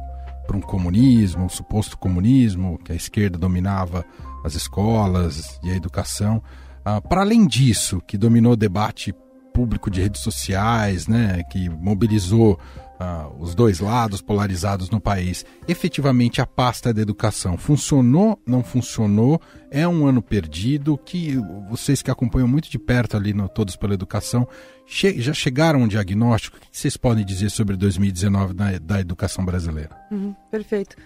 um 0.55 0.61
comunismo, 0.61 1.47
um 1.47 1.49
suposto 1.49 1.99
comunismo, 1.99 2.79
que 2.79 2.93
a 2.93 2.95
esquerda 2.95 3.37
dominava 3.37 4.05
as 4.45 4.55
escolas 4.55 5.59
e 5.65 5.71
a 5.73 5.75
educação. 5.75 6.41
Uh, 6.87 7.09
para 7.09 7.23
além 7.23 7.45
disso, 7.45 8.01
que 8.07 8.17
dominou 8.17 8.53
o 8.53 8.57
debate 8.57 9.13
público 9.55 9.89
de 9.89 10.03
redes 10.03 10.21
sociais, 10.21 11.07
né, 11.07 11.45
que 11.45 11.69
mobilizou 11.69 12.59
uh, 12.99 13.41
os 13.41 13.55
dois 13.55 13.79
lados 13.79 14.21
polarizados 14.21 14.91
no 14.91 15.01
país, 15.01 15.47
efetivamente 15.69 16.41
a 16.41 16.47
pasta 16.47 16.93
da 16.93 17.01
educação 17.01 17.57
funcionou, 17.57 18.37
não 18.45 18.65
funcionou, 18.65 19.41
é 19.71 19.87
um 19.87 20.07
ano 20.07 20.21
perdido, 20.21 20.99
que 20.99 21.37
vocês 21.71 22.03
que 22.03 22.11
acompanham 22.11 22.49
muito 22.49 22.69
de 22.69 22.81
perto 22.81 23.17
ali 23.17 23.33
no 23.33 23.49
Todos 23.49 23.77
pela 23.77 23.95
Educação, 23.95 24.47
che 24.85 25.21
já 25.23 25.33
chegaram 25.33 25.81
a 25.81 25.85
um 25.85 25.89
diagnóstico? 25.89 26.57
O 26.57 26.61
que 26.61 26.67
vocês 26.73 26.97
podem 26.97 27.25
dizer 27.25 27.51
sobre 27.51 27.77
2019 27.77 28.55
da, 28.55 28.79
da 28.79 29.01
educação 29.01 29.45
brasileira? 29.45 29.97
Uhum, 30.11 30.35
perfeito. 30.51 30.97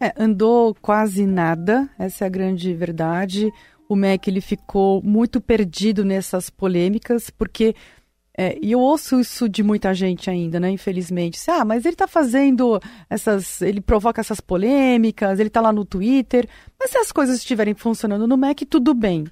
É, 0.00 0.12
andou 0.16 0.76
quase 0.80 1.26
nada, 1.26 1.88
essa 1.98 2.24
é 2.24 2.26
a 2.26 2.30
grande 2.30 2.72
verdade. 2.72 3.50
O 3.88 3.94
MEC 3.94 4.28
ele 4.28 4.40
ficou 4.40 5.00
muito 5.02 5.40
perdido 5.40 6.04
nessas 6.04 6.50
polêmicas, 6.50 7.30
porque 7.30 7.74
é, 8.38 8.58
e 8.60 8.72
eu 8.72 8.80
ouço 8.80 9.18
isso 9.18 9.48
de 9.48 9.62
muita 9.62 9.94
gente 9.94 10.28
ainda, 10.28 10.60
né? 10.60 10.70
Infelizmente. 10.70 11.38
Ah, 11.48 11.64
mas 11.64 11.86
ele 11.86 11.94
está 11.94 12.06
fazendo 12.06 12.78
essas. 13.08 13.62
Ele 13.62 13.80
provoca 13.80 14.20
essas 14.20 14.40
polêmicas, 14.40 15.40
ele 15.40 15.48
está 15.48 15.60
lá 15.60 15.72
no 15.72 15.84
Twitter. 15.86 16.46
Mas 16.78 16.90
se 16.90 16.98
as 16.98 17.10
coisas 17.10 17.38
estiverem 17.38 17.74
funcionando 17.74 18.26
no 18.26 18.36
Mac, 18.36 18.60
tudo 18.68 18.92
bem. 18.92 19.24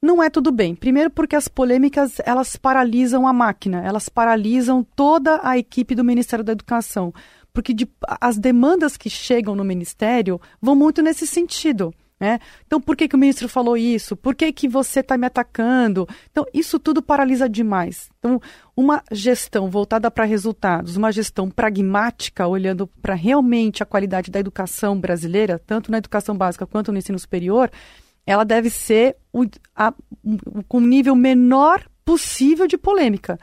Não 0.00 0.22
é 0.22 0.30
tudo 0.30 0.52
bem. 0.52 0.74
Primeiro 0.76 1.10
porque 1.10 1.34
as 1.34 1.48
polêmicas, 1.48 2.20
elas 2.24 2.56
paralisam 2.56 3.26
a 3.26 3.32
máquina, 3.32 3.82
elas 3.84 4.08
paralisam 4.08 4.84
toda 4.96 5.40
a 5.42 5.58
equipe 5.58 5.94
do 5.94 6.04
Ministério 6.04 6.44
da 6.44 6.52
Educação. 6.52 7.12
Porque 7.52 7.74
de, 7.74 7.88
as 8.20 8.38
demandas 8.38 8.96
que 8.96 9.10
chegam 9.10 9.54
no 9.54 9.64
Ministério 9.64 10.40
vão 10.60 10.74
muito 10.74 11.02
nesse 11.02 11.26
sentido. 11.26 11.92
Né? 12.22 12.38
Então, 12.64 12.80
por 12.80 12.96
que, 12.96 13.08
que 13.08 13.16
o 13.16 13.18
ministro 13.18 13.48
falou 13.48 13.76
isso? 13.76 14.14
Por 14.14 14.36
que, 14.36 14.52
que 14.52 14.68
você 14.68 15.00
está 15.00 15.18
me 15.18 15.26
atacando? 15.26 16.08
Então, 16.30 16.46
isso 16.54 16.78
tudo 16.78 17.02
paralisa 17.02 17.48
demais. 17.48 18.08
Então, 18.20 18.40
uma 18.76 19.02
gestão 19.10 19.68
voltada 19.68 20.08
para 20.08 20.24
resultados, 20.24 20.96
uma 20.96 21.10
gestão 21.10 21.50
pragmática, 21.50 22.46
olhando 22.46 22.86
para 22.86 23.14
realmente 23.14 23.82
a 23.82 23.86
qualidade 23.86 24.30
da 24.30 24.38
educação 24.38 25.00
brasileira, 25.00 25.60
tanto 25.66 25.90
na 25.90 25.98
educação 25.98 26.36
básica 26.36 26.64
quanto 26.64 26.92
no 26.92 26.98
ensino 26.98 27.18
superior, 27.18 27.68
ela 28.24 28.44
deve 28.44 28.70
ser 28.70 29.16
com 30.68 30.78
um 30.78 30.86
nível 30.86 31.16
menor 31.16 31.84
possível 32.04 32.68
de 32.68 32.78
polêmica. 32.78 33.36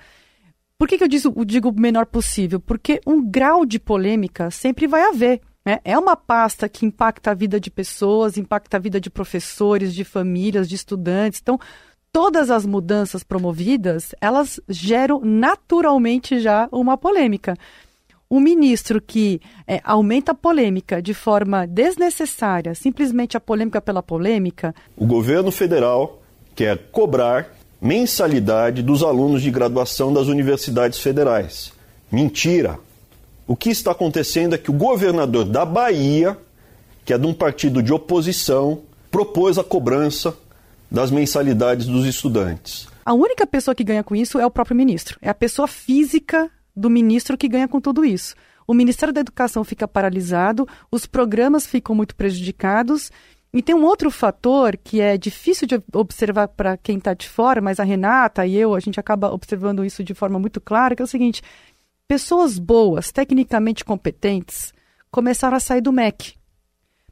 Por 0.78 0.88
que, 0.88 0.98
que 0.98 1.04
eu 1.04 1.10
digo, 1.10 1.44
digo 1.44 1.74
menor 1.78 2.06
possível? 2.06 2.62
Porque 2.62 3.02
um 3.06 3.30
grau 3.30 3.66
de 3.66 3.78
polêmica 3.78 4.50
sempre 4.50 4.88
vai 4.88 5.02
haver. 5.02 5.42
Né? 5.70 5.80
É 5.86 5.96
uma 6.00 6.16
pasta 6.16 6.68
que 6.68 6.84
impacta 6.84 7.30
a 7.30 7.36
vida 7.36 7.60
de 7.60 7.70
pessoas, 7.70 8.38
impacta 8.38 8.78
a 8.78 8.80
vida 8.80 9.00
de 9.00 9.08
professores, 9.08 9.94
de 9.94 10.04
famílias, 10.04 10.68
de 10.68 10.74
estudantes. 10.74 11.40
Então, 11.40 11.60
todas 12.12 12.50
as 12.50 12.66
mudanças 12.66 13.24
promovidas, 13.24 14.16
elas 14.20 14.60
geram 14.68 15.22
naturalmente 15.24 16.40
já 16.40 16.68
uma 16.72 16.98
polêmica. 16.98 17.56
Um 18.32 18.40
ministro 18.40 19.00
que 19.00 19.40
é, 19.68 19.80
aumenta 19.84 20.32
a 20.32 20.36
polêmica 20.36 21.04
de 21.04 21.14
forma 21.14 21.68
desnecessária, 21.68 22.74
simplesmente 22.74 23.38
a 23.38 23.40
polêmica 23.40 23.80
pela 23.80 24.02
polêmica. 24.02 24.74
O 24.98 25.06
governo 25.06 25.52
federal 25.52 26.20
quer 26.56 26.80
cobrar 26.92 27.56
mensalidade 27.80 28.82
dos 28.82 29.04
alunos 29.04 29.44
de 29.44 29.52
graduação 29.52 30.12
das 30.12 30.26
universidades 30.26 30.98
federais. 30.98 31.72
Mentira! 32.12 32.80
O 33.50 33.56
que 33.56 33.72
está 33.72 33.94
acontecendo 33.94 34.54
é 34.54 34.60
que 34.60 34.70
o 34.70 34.74
governador 34.76 35.44
da 35.44 35.66
Bahia, 35.66 36.38
que 37.04 37.12
é 37.12 37.18
de 37.18 37.26
um 37.26 37.34
partido 37.34 37.82
de 37.82 37.92
oposição, 37.92 38.84
propôs 39.10 39.58
a 39.58 39.64
cobrança 39.64 40.38
das 40.92 41.10
mensalidades 41.10 41.88
dos 41.88 42.06
estudantes. 42.06 42.88
A 43.04 43.12
única 43.12 43.48
pessoa 43.48 43.74
que 43.74 43.84
ganha 43.84 44.04
com 44.04 44.16
isso 44.16 44.38
é 44.38 44.46
o 44.46 44.52
próprio 44.52 44.78
ministro. 44.78 45.18
É 45.20 45.30
a 45.30 45.34
pessoa 45.34 45.68
física 45.68 46.48
do 46.76 46.92
ministro 46.92 47.36
que 47.36 47.48
ganha 47.48 47.68
com 47.68 47.82
tudo 47.82 48.06
isso. 48.06 48.36
O 48.68 48.74
Ministério 48.76 49.12
da 49.12 49.22
Educação 49.22 49.64
fica 49.64 49.88
paralisado, 49.88 50.68
os 50.92 51.08
programas 51.08 51.66
ficam 51.66 51.96
muito 51.96 52.16
prejudicados. 52.16 53.10
E 53.52 53.64
tem 53.64 53.74
um 53.74 53.84
outro 53.84 54.12
fator 54.12 54.78
que 54.78 55.02
é 55.02 55.18
difícil 55.18 55.68
de 55.68 55.82
observar 55.92 56.50
para 56.50 56.78
quem 56.78 57.00
está 57.00 57.16
de 57.16 57.28
fora, 57.28 57.60
mas 57.60 57.80
a 57.80 57.84
Renata 57.84 58.46
e 58.46 58.56
eu, 58.56 58.76
a 58.76 58.80
gente 58.80 59.00
acaba 59.00 59.34
observando 59.34 59.84
isso 59.84 60.04
de 60.04 60.14
forma 60.14 60.38
muito 60.38 60.62
clara, 60.62 60.96
que 60.96 61.02
é 61.02 61.06
o 61.06 61.08
seguinte: 61.08 61.42
Pessoas 62.10 62.58
boas, 62.58 63.12
tecnicamente 63.12 63.86
competentes, 63.86 64.74
começaram 65.12 65.56
a 65.56 65.60
sair 65.60 65.80
do 65.80 65.94
MEC. 65.94 66.34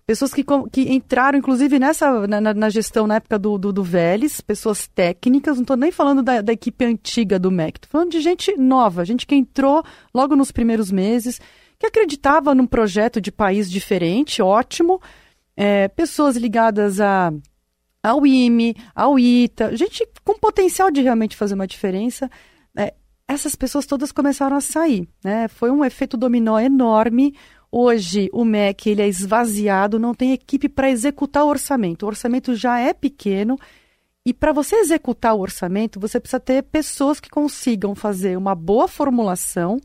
Pessoas 0.08 0.34
que, 0.34 0.44
que 0.72 0.92
entraram, 0.92 1.38
inclusive, 1.38 1.77
nessa 1.77 2.25
na, 2.25 2.42
na 2.42 2.70
gestão 2.72 3.06
na 3.06 3.18
época 3.18 3.38
do, 3.38 3.60
do, 3.60 3.72
do 3.72 3.84
Vélez, 3.84 4.42
pessoas 4.42 4.88
técnicas, 4.88 5.58
não 5.58 5.62
estou 5.62 5.77
nem 5.77 5.92
falando 5.92 6.24
da, 6.24 6.42
da 6.42 6.51
equipe 6.51 6.84
antiga 6.84 7.38
do 7.38 7.51
MEC, 7.51 7.77
estou 7.77 7.92
falando 7.92 8.10
de 8.10 8.20
gente 8.22 8.58
nova, 8.58 9.06
gente 9.06 9.27
que 9.27 9.36
entrou 9.36 9.84
logo 10.12 10.36
nos 10.36 10.51
primeiros 10.51 10.92
meses, 10.92 11.39
que 11.77 11.86
acreditava 11.86 12.56
num 12.56 12.66
projeto 12.66 13.22
de 13.22 13.32
país 13.32 13.70
diferente, 13.70 14.42
ótimo, 14.42 15.00
é, 15.56 15.88
pessoas 15.89 16.36
ligadas 16.36 17.00
a 17.00 17.32
ao 18.01 18.25
IME, 18.25 18.75
ao 18.96 19.20
ITA, 19.20 19.75
gente 19.77 20.08
com 20.24 20.39
potencial 20.39 20.89
de 20.89 21.01
realmente 21.01 21.36
fazer 21.36 21.54
uma 21.54 21.68
diferença. 21.68 22.32
Essas 23.28 23.56
pessoas 23.56 23.86
todas 23.86 24.12
começaram 24.12 24.56
a 24.56 24.62
sair. 24.62 25.08
Né? 25.24 25.48
Foi 25.48 25.70
um 25.70 25.84
efeito 25.84 26.16
dominó 26.16 26.60
enorme. 26.60 27.36
Hoje 27.72 28.30
o 28.32 28.46
MEC 28.46 28.90
ele 28.90 29.02
é 29.02 29.08
esvaziado, 29.08 30.00
não 30.00 30.14
tem 30.14 30.32
equipe 30.32 30.70
para 30.70 30.90
executar 30.90 31.44
o 31.44 31.50
orçamento. 31.50 32.04
O 32.04 32.08
orçamento 32.08 32.56
já 32.56 32.80
é 32.80 32.94
pequeno 32.94 33.58
e 34.28 34.34
para 34.34 34.52
você 34.52 34.76
executar 34.76 35.34
o 35.34 35.40
orçamento, 35.40 36.02
você 36.02 36.20
precisa 36.20 36.38
ter 36.38 36.62
pessoas 36.64 37.18
que 37.18 37.30
consigam 37.30 37.96
fazer 37.96 38.38
uma 38.38 38.54
boa 38.54 38.86
formulação, 38.86 39.80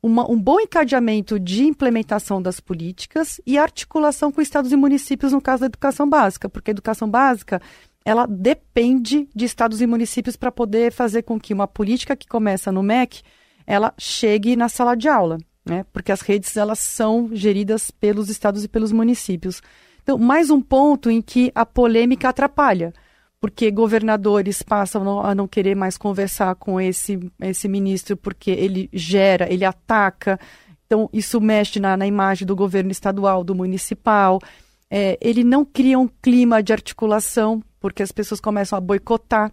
uma, 0.00 0.30
um 0.30 0.40
bom 0.40 0.60
encadeamento 0.60 1.36
de 1.36 1.64
implementação 1.64 2.40
das 2.40 2.60
políticas 2.60 3.40
e 3.44 3.58
articulação 3.58 4.30
com 4.30 4.40
estados 4.40 4.70
e 4.70 4.76
municípios 4.76 5.32
no 5.32 5.40
caso 5.40 5.62
da 5.62 5.66
educação 5.66 6.08
básica, 6.08 6.48
porque 6.48 6.70
a 6.70 6.74
educação 6.74 7.10
básica 7.10 7.60
ela 8.04 8.26
depende 8.26 9.28
de 9.34 9.44
estados 9.44 9.80
e 9.80 9.86
municípios 9.86 10.36
para 10.36 10.50
poder 10.50 10.92
fazer 10.92 11.22
com 11.22 11.38
que 11.38 11.52
uma 11.52 11.68
política 11.68 12.16
que 12.16 12.26
começa 12.26 12.72
no 12.72 12.82
MEC 12.82 13.22
ela 13.66 13.92
chegue 13.98 14.56
na 14.56 14.68
sala 14.68 14.94
de 14.94 15.08
aula, 15.08 15.36
né? 15.62 15.84
Porque 15.92 16.10
as 16.10 16.22
redes 16.22 16.56
elas 16.56 16.78
são 16.78 17.28
geridas 17.32 17.90
pelos 17.90 18.30
estados 18.30 18.64
e 18.64 18.68
pelos 18.68 18.92
municípios. 18.92 19.60
Então, 20.02 20.16
mais 20.16 20.48
um 20.48 20.58
ponto 20.58 21.10
em 21.10 21.20
que 21.20 21.52
a 21.54 21.66
polêmica 21.66 22.30
atrapalha, 22.30 22.94
porque 23.38 23.70
governadores 23.70 24.62
passam 24.62 25.20
a 25.20 25.34
não 25.34 25.46
querer 25.46 25.76
mais 25.76 25.98
conversar 25.98 26.54
com 26.54 26.80
esse, 26.80 27.20
esse 27.40 27.68
ministro 27.68 28.16
porque 28.16 28.50
ele 28.50 28.88
gera, 28.90 29.52
ele 29.52 29.66
ataca. 29.66 30.40
Então, 30.86 31.10
isso 31.12 31.38
mexe 31.42 31.78
na, 31.78 31.94
na 31.94 32.06
imagem 32.06 32.46
do 32.46 32.56
governo 32.56 32.90
estadual, 32.90 33.44
do 33.44 33.54
municipal. 33.54 34.40
É, 34.90 35.18
ele 35.20 35.44
não 35.44 35.62
cria 35.62 35.98
um 35.98 36.08
clima 36.08 36.62
de 36.62 36.72
articulação 36.72 37.62
porque 37.80 38.02
as 38.02 38.12
pessoas 38.12 38.40
começam 38.40 38.76
a 38.76 38.80
boicotar. 38.80 39.52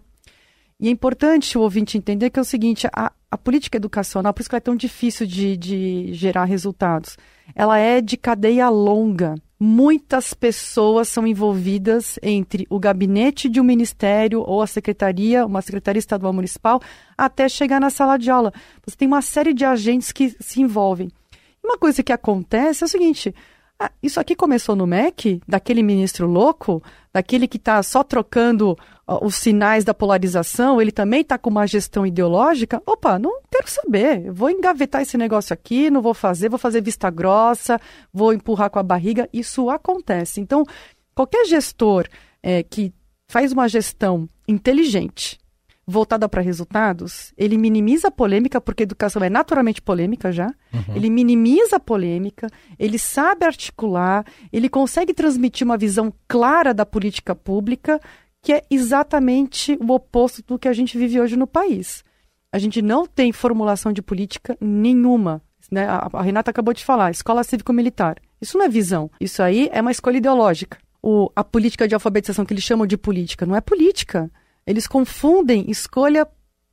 E 0.78 0.88
é 0.88 0.90
importante 0.90 1.56
o 1.56 1.62
ouvinte 1.62 1.96
entender 1.96 2.30
que 2.30 2.38
é 2.38 2.42
o 2.42 2.44
seguinte: 2.44 2.86
a, 2.92 3.12
a 3.30 3.38
política 3.38 3.76
educacional, 3.76 4.32
por 4.32 4.40
isso 4.40 4.50
que 4.50 4.56
é 4.56 4.60
tão 4.60 4.76
difícil 4.76 5.26
de, 5.26 5.56
de 5.56 6.12
gerar 6.12 6.44
resultados, 6.44 7.16
ela 7.54 7.78
é 7.78 8.00
de 8.00 8.16
cadeia 8.16 8.68
longa. 8.68 9.34
Muitas 9.58 10.34
pessoas 10.34 11.08
são 11.08 11.26
envolvidas 11.26 12.18
entre 12.22 12.66
o 12.68 12.78
gabinete 12.78 13.48
de 13.48 13.58
um 13.58 13.64
ministério 13.64 14.42
ou 14.46 14.60
a 14.60 14.66
secretaria, 14.66 15.46
uma 15.46 15.62
secretaria 15.62 15.98
estadual 15.98 16.32
municipal, 16.32 16.78
até 17.16 17.48
chegar 17.48 17.80
na 17.80 17.88
sala 17.88 18.18
de 18.18 18.30
aula. 18.30 18.52
Você 18.84 18.96
tem 18.98 19.08
uma 19.08 19.22
série 19.22 19.54
de 19.54 19.64
agentes 19.64 20.12
que 20.12 20.36
se 20.38 20.60
envolvem. 20.60 21.10
Uma 21.64 21.78
coisa 21.78 22.02
que 22.02 22.12
acontece 22.12 22.84
é 22.84 22.86
o 22.86 22.88
seguinte: 22.88 23.34
isso 24.02 24.18
aqui 24.18 24.34
começou 24.34 24.76
no 24.76 24.86
MEC, 24.86 25.40
daquele 25.46 25.82
ministro 25.82 26.26
louco, 26.26 26.82
daquele 27.16 27.48
que 27.48 27.56
está 27.56 27.82
só 27.82 28.02
trocando 28.02 28.76
os 29.22 29.36
sinais 29.36 29.84
da 29.84 29.94
polarização, 29.94 30.82
ele 30.82 30.92
também 30.92 31.22
está 31.22 31.38
com 31.38 31.48
uma 31.48 31.66
gestão 31.66 32.06
ideológica. 32.06 32.82
Opa, 32.84 33.18
não 33.18 33.40
quero 33.50 33.70
saber. 33.70 34.30
Vou 34.30 34.50
engavetar 34.50 35.00
esse 35.00 35.16
negócio 35.16 35.54
aqui, 35.54 35.88
não 35.88 36.02
vou 36.02 36.12
fazer, 36.12 36.50
vou 36.50 36.58
fazer 36.58 36.82
vista 36.82 37.08
grossa, 37.08 37.80
vou 38.12 38.34
empurrar 38.34 38.68
com 38.68 38.78
a 38.78 38.82
barriga. 38.82 39.26
Isso 39.32 39.70
acontece. 39.70 40.42
Então, 40.42 40.62
qualquer 41.14 41.46
gestor 41.46 42.06
é, 42.42 42.62
que 42.62 42.92
faz 43.26 43.50
uma 43.50 43.66
gestão 43.66 44.28
inteligente, 44.46 45.38
voltada 45.86 46.28
para 46.28 46.42
resultados, 46.42 47.32
ele 47.38 47.56
minimiza 47.56 48.08
a 48.08 48.10
polêmica, 48.10 48.60
porque 48.60 48.82
a 48.82 48.84
educação 48.84 49.22
é 49.22 49.30
naturalmente 49.30 49.80
polêmica 49.80 50.32
já. 50.32 50.52
Uhum. 50.74 50.96
Ele 50.96 51.08
minimiza 51.08 51.76
a 51.76 51.80
polêmica, 51.80 52.48
ele 52.78 52.98
sabe 52.98 53.44
articular, 53.44 54.24
ele 54.52 54.68
consegue 54.68 55.14
transmitir 55.14 55.64
uma 55.64 55.78
visão 55.78 56.12
clara 56.26 56.74
da 56.74 56.84
política 56.84 57.36
pública, 57.36 58.00
que 58.42 58.52
é 58.52 58.62
exatamente 58.68 59.78
o 59.80 59.92
oposto 59.92 60.42
do 60.44 60.58
que 60.58 60.68
a 60.68 60.72
gente 60.72 60.98
vive 60.98 61.20
hoje 61.20 61.36
no 61.36 61.46
país. 61.46 62.04
A 62.52 62.58
gente 62.58 62.82
não 62.82 63.06
tem 63.06 63.32
formulação 63.32 63.92
de 63.92 64.02
política 64.02 64.56
nenhuma. 64.60 65.40
né, 65.70 65.86
a, 65.86 66.08
a 66.12 66.22
Renata 66.22 66.50
acabou 66.50 66.74
de 66.74 66.84
falar, 66.84 67.10
escola 67.12 67.44
cívico-militar. 67.44 68.16
Isso 68.40 68.58
não 68.58 68.64
é 68.64 68.68
visão. 68.68 69.10
Isso 69.20 69.42
aí 69.42 69.68
é 69.72 69.80
uma 69.80 69.90
escolha 69.90 70.18
ideológica. 70.18 70.78
O, 71.02 71.30
a 71.36 71.44
política 71.44 71.86
de 71.86 71.94
alfabetização 71.94 72.44
que 72.44 72.52
eles 72.52 72.64
chamam 72.64 72.86
de 72.86 72.96
política 72.96 73.46
não 73.46 73.54
é 73.54 73.60
política. 73.60 74.30
Eles 74.66 74.86
confundem 74.86 75.70
escolha 75.70 76.26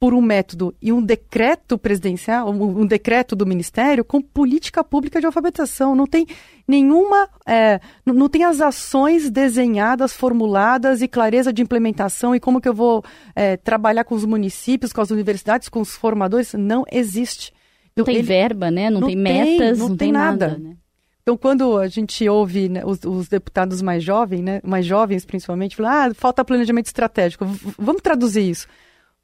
por 0.03 0.13
um 0.13 0.21
método 0.21 0.75
e 0.81 0.91
um 0.91 1.01
decreto 1.01 1.77
presidencial, 1.77 2.49
um, 2.49 2.81
um, 2.81 2.85
decreto 2.85 3.37
do 3.37 3.45
ministério 3.45 4.03
com 4.03 4.21
política 4.21 4.83
pública 4.83 5.17
de 5.17 5.25
alfabetização. 5.25 5.95
Não 5.95 6.05
tem 6.05 6.27
nenhuma, 6.67 7.29
é, 7.47 7.79
não, 8.05 8.27
tem 8.27 8.43
as 8.43 8.59
ações 8.59 9.31
desenhadas, 9.31 10.11
formuladas 10.11 11.01
e 11.01 11.07
clareza 11.07 11.53
de 11.53 11.61
implementação 11.61 12.35
e 12.35 12.39
como 12.41 12.59
que 12.59 12.67
eu 12.67 12.73
vou 12.73 13.01
é, 13.33 13.55
trabalhar 13.55 14.03
com 14.03 14.13
os 14.13 14.25
municípios, 14.25 14.91
com 14.91 14.99
as 14.99 15.09
universidades, 15.09 15.69
com 15.69 15.79
os 15.79 15.95
formadores. 15.95 16.53
Não 16.53 16.83
existe. 16.91 17.53
Não 17.95 18.03
tem 18.03 18.15
Ele, 18.15 18.23
verba, 18.23 18.69
né? 18.69 18.89
Não, 18.89 18.99
não 18.99 19.07
tem 19.07 19.15
metas, 19.15 19.79
não, 19.79 19.87
não 19.87 19.95
tem, 19.95 20.07
tem 20.07 20.11
nada. 20.11 20.47
nada 20.49 20.59
né? 20.59 20.75
Então, 21.23 21.37
quando 21.37 21.77
a 21.77 21.87
gente 21.87 22.27
ouve 22.27 22.67
né, 22.67 22.83
os, 22.85 22.99
os, 23.05 23.29
deputados 23.29 23.81
mais 23.81 24.03
jovens, 24.03 24.41
né, 24.41 24.59
mais 24.61 24.85
jovens 24.85 25.23
principalmente, 25.25 25.77
falar, 25.77 26.11
ah, 26.11 26.13
falta 26.13 26.43
planejamento 26.43 26.87
estratégico. 26.87 27.45
V 27.45 27.73
vamos 27.77 28.01
traduzir 28.01 28.49
isso. 28.49 28.67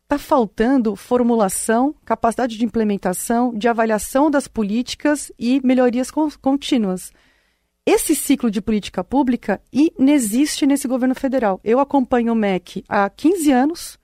Está 0.04 0.18
faltando 0.18 0.96
formulação, 0.96 1.94
capacidade 2.06 2.58
de 2.58 2.64
implementação, 2.64 3.54
de 3.54 3.68
avaliação 3.68 4.32
das 4.32 4.48
políticas 4.48 5.30
e 5.38 5.62
melhorias 5.62 6.10
contínuas. 6.42 7.12
Esse 7.86 8.16
ciclo 8.16 8.50
de 8.50 8.62
política 8.62 9.04
pública 9.04 9.62
inexiste 9.72 10.66
nesse 10.66 10.88
governo 10.88 11.14
federal. 11.14 11.60
Eu 11.64 11.80
acompanho 11.80 12.32
o 12.32 12.36
MEC 12.36 12.84
há 12.88 13.10
15 13.10 13.52
anos, 13.52 14.00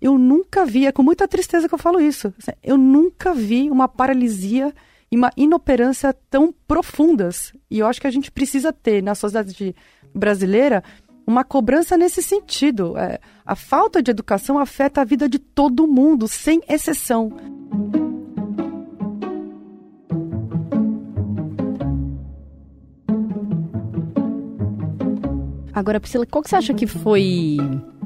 eu 0.00 0.16
nunca 0.16 0.64
vi, 0.64 0.86
é 0.86 0.92
com 0.92 1.02
muita 1.02 1.26
tristeza 1.26 1.68
que 1.68 1.74
eu 1.74 1.78
falo 1.78 2.00
isso, 2.00 2.32
eu 2.62 2.78
nunca 2.78 3.34
vi 3.34 3.68
uma 3.70 3.88
paralisia 3.88 4.72
e 5.10 5.16
uma 5.16 5.30
inoperância 5.36 6.14
tão 6.30 6.54
profundas. 6.68 7.52
E 7.70 7.80
eu 7.80 7.86
acho 7.86 8.00
que 8.00 8.06
a 8.06 8.10
gente 8.10 8.30
precisa 8.30 8.72
ter 8.72 9.02
na 9.02 9.14
sociedade 9.14 9.74
brasileira 10.14 10.84
uma 11.26 11.44
cobrança 11.44 11.96
nesse 11.96 12.22
sentido. 12.22 12.96
É, 12.96 13.18
a 13.44 13.56
falta 13.56 14.02
de 14.02 14.10
educação 14.10 14.58
afeta 14.58 15.00
a 15.00 15.04
vida 15.04 15.28
de 15.28 15.38
todo 15.38 15.86
mundo, 15.86 16.28
sem 16.28 16.60
exceção. 16.68 17.32
Agora, 25.72 26.00
Priscila, 26.00 26.26
qual 26.26 26.42
que 26.42 26.50
você 26.50 26.56
acha 26.56 26.74
que 26.74 26.86
foi 26.86 27.56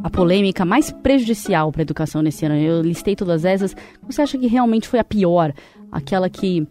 a 0.03 0.09
polêmica 0.09 0.65
mais 0.65 0.93
prejudicial 0.93 1.73
para 1.73 1.81
a 1.81 1.83
educação 1.83 2.23
nesse 2.23 2.45
ano? 2.45 2.55
Eu 2.55 2.83
listei 2.83 3.17
todas 3.17 3.45
essas. 3.45 3.75
Qual 3.75 4.11
você 4.13 4.23
acha 4.23 4.39
que 4.39 4.47
realmente 4.47 4.87
foi 4.87 5.01
a 5.01 5.05
pior? 5.05 5.53
Aquela 5.91 6.29
que 6.29 6.69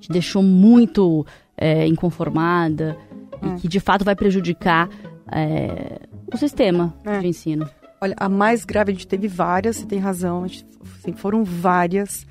te 0.00 0.10
deixou 0.10 0.42
muito 0.42 1.26
é, 1.56 1.86
inconformada 1.86 2.96
e 3.42 3.60
que 3.60 3.68
de 3.68 3.80
fato 3.80 4.04
vai 4.04 4.14
prejudicar 4.14 4.88
é, 5.30 6.00
o 6.32 6.36
sistema 6.36 6.94
é. 7.04 7.18
de 7.18 7.26
ensino. 7.26 7.68
Olha, 8.00 8.14
a 8.16 8.28
mais 8.28 8.64
grave, 8.64 8.92
a 8.92 8.94
gente 8.94 9.08
teve 9.08 9.26
várias, 9.26 9.76
você 9.76 9.86
tem 9.86 9.98
razão, 9.98 10.46
gente, 10.46 10.64
assim, 10.98 11.12
foram 11.12 11.44
várias. 11.44 12.26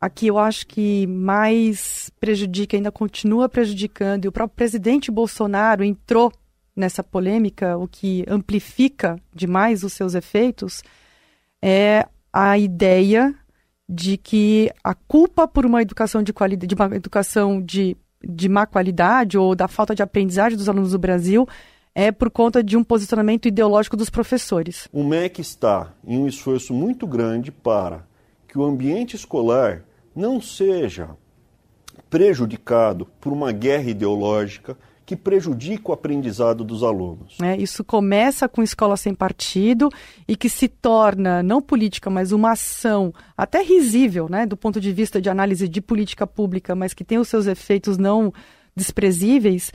Aqui 0.00 0.26
eu 0.26 0.38
acho 0.38 0.66
que 0.66 1.06
mais 1.06 2.10
prejudica, 2.18 2.76
ainda 2.76 2.90
continua 2.90 3.48
prejudicando, 3.48 4.24
e 4.24 4.28
o 4.28 4.32
próprio 4.32 4.56
presidente 4.56 5.10
Bolsonaro 5.10 5.84
entrou 5.84 6.32
nessa 6.74 7.04
polêmica, 7.04 7.76
o 7.76 7.86
que 7.86 8.24
amplifica 8.26 9.16
demais 9.32 9.84
os 9.84 9.92
seus 9.92 10.14
efeitos, 10.14 10.82
é 11.62 12.06
a 12.32 12.58
ideia 12.58 13.34
de 13.88 14.16
que 14.16 14.70
a 14.82 14.94
culpa 14.94 15.46
por 15.46 15.66
uma 15.66 15.82
educação 15.82 16.22
de 16.22 16.32
qualidade, 16.32 16.66
de 16.66 16.74
uma 16.74 16.96
educação 16.96 17.60
de, 17.60 17.96
de 18.22 18.48
má 18.48 18.66
qualidade 18.66 19.36
ou 19.36 19.54
da 19.54 19.68
falta 19.68 19.94
de 19.94 20.02
aprendizagem 20.02 20.56
dos 20.56 20.68
alunos 20.68 20.92
do 20.92 20.98
Brasil 20.98 21.46
é 21.94 22.10
por 22.10 22.30
conta 22.30 22.62
de 22.62 22.76
um 22.76 22.82
posicionamento 22.82 23.46
ideológico 23.46 23.96
dos 23.96 24.10
professores. 24.10 24.88
O 24.92 25.04
MEC 25.04 25.40
está 25.40 25.92
em 26.04 26.18
um 26.18 26.26
esforço 26.26 26.74
muito 26.74 27.06
grande 27.06 27.52
para 27.52 28.04
que 28.48 28.58
o 28.58 28.64
ambiente 28.64 29.14
escolar 29.14 29.84
não 30.14 30.40
seja 30.40 31.10
prejudicado 32.10 33.06
por 33.20 33.32
uma 33.32 33.52
guerra 33.52 33.90
ideológica 33.90 34.76
que 35.06 35.14
prejudica 35.14 35.90
o 35.90 35.92
aprendizado 35.92 36.64
dos 36.64 36.82
alunos. 36.82 37.36
É, 37.42 37.56
isso 37.56 37.84
começa 37.84 38.48
com 38.48 38.62
escola 38.62 38.96
sem 38.96 39.14
partido 39.14 39.90
e 40.26 40.34
que 40.36 40.48
se 40.48 40.66
torna 40.66 41.42
não 41.42 41.60
política, 41.60 42.08
mas 42.08 42.32
uma 42.32 42.52
ação 42.52 43.12
até 43.36 43.62
risível, 43.62 44.28
né, 44.28 44.46
do 44.46 44.56
ponto 44.56 44.80
de 44.80 44.92
vista 44.92 45.20
de 45.20 45.28
análise 45.28 45.68
de 45.68 45.80
política 45.80 46.26
pública, 46.26 46.74
mas 46.74 46.94
que 46.94 47.04
tem 47.04 47.18
os 47.18 47.28
seus 47.28 47.46
efeitos 47.46 47.98
não 47.98 48.32
desprezíveis, 48.74 49.72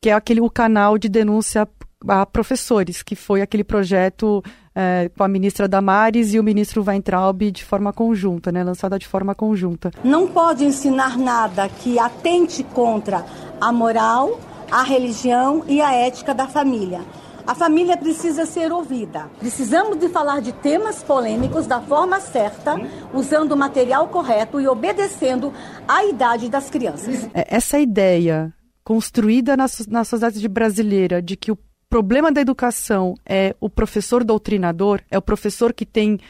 que 0.00 0.08
é 0.08 0.12
aquele 0.12 0.40
o 0.40 0.50
canal 0.50 0.96
de 0.96 1.08
denúncia 1.08 1.68
a 2.08 2.24
professores, 2.24 3.02
que 3.02 3.14
foi 3.14 3.42
aquele 3.42 3.62
projeto 3.62 4.42
é, 4.74 5.10
com 5.14 5.22
a 5.22 5.28
ministra 5.28 5.68
Damares 5.68 6.32
e 6.32 6.40
o 6.40 6.42
ministro 6.42 6.82
Weintraub 6.86 7.50
de 7.50 7.62
forma 7.62 7.92
conjunta, 7.92 8.50
né, 8.50 8.64
lançada 8.64 8.98
de 8.98 9.06
forma 9.06 9.34
conjunta. 9.34 9.90
Não 10.02 10.26
pode 10.26 10.64
ensinar 10.64 11.18
nada 11.18 11.68
que 11.68 11.98
atente 11.98 12.64
contra 12.64 13.24
a 13.60 13.70
moral, 13.70 14.40
a 14.70 14.82
religião 14.82 15.64
e 15.66 15.80
a 15.80 15.92
ética 15.92 16.34
da 16.34 16.46
família. 16.46 17.00
A 17.46 17.54
família 17.54 17.96
precisa 17.96 18.46
ser 18.46 18.70
ouvida. 18.72 19.28
Precisamos 19.38 19.98
de 19.98 20.08
falar 20.08 20.40
de 20.40 20.52
temas 20.52 21.02
polêmicos 21.02 21.66
da 21.66 21.80
forma 21.80 22.20
certa, 22.20 22.76
usando 23.12 23.52
o 23.52 23.56
material 23.56 24.08
correto 24.08 24.60
e 24.60 24.68
obedecendo 24.68 25.52
à 25.88 26.04
idade 26.04 26.48
das 26.48 26.70
crianças. 26.70 27.28
É, 27.34 27.56
essa 27.56 27.78
ideia 27.78 28.52
construída 28.84 29.56
na, 29.56 29.66
na 29.88 30.04
sociedade 30.04 30.46
brasileira 30.48 31.20
de 31.20 31.36
que 31.36 31.50
o 31.50 31.58
problema 31.88 32.30
da 32.30 32.40
educação 32.40 33.14
é 33.26 33.56
o 33.58 33.68
professor 33.68 34.22
doutrinador, 34.22 35.00
é 35.10 35.18
o 35.18 35.22
professor 35.22 35.72
que 35.72 35.84
tem 35.84 36.20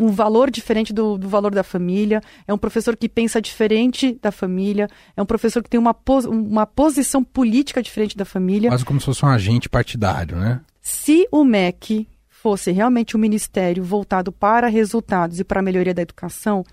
um 0.00 0.10
valor 0.10 0.50
diferente 0.50 0.92
do, 0.92 1.18
do, 1.18 1.28
valor 1.28 1.54
da 1.54 1.62
família, 1.62 2.22
é 2.48 2.54
um 2.54 2.58
professor 2.58 2.96
que 2.96 3.08
pensa 3.08 3.40
diferente 3.40 4.18
da 4.20 4.32
família, 4.32 4.88
é 5.16 5.20
um 5.20 5.26
professor 5.26 5.62
que 5.62 5.68
tem 5.68 5.78
uma, 5.78 5.92
pos, 5.92 6.24
uma 6.24 6.66
posição 6.66 7.22
política 7.22 7.82
diferente 7.82 8.16
da 8.16 8.24
família. 8.24 8.70
Quase 8.70 8.84
como 8.84 8.98
se 8.98 9.06
fosse 9.06 9.24
um 9.24 9.28
agente 9.28 9.68
partidário, 9.68 10.36
né? 10.36 10.60
Se 10.80 11.28
o 11.30 11.44
MEC 11.44 12.08
fosse 12.28 12.72
realmente 12.72 13.16
um 13.16 13.20
ministério 13.20 13.84
voltado 13.84 14.32
para 14.32 14.68
resultados 14.68 15.38
e 15.38 15.44
para 15.44 15.60
a 15.60 15.62
melhoria 15.62 15.92
da 15.92 16.00
educação, 16.00 16.64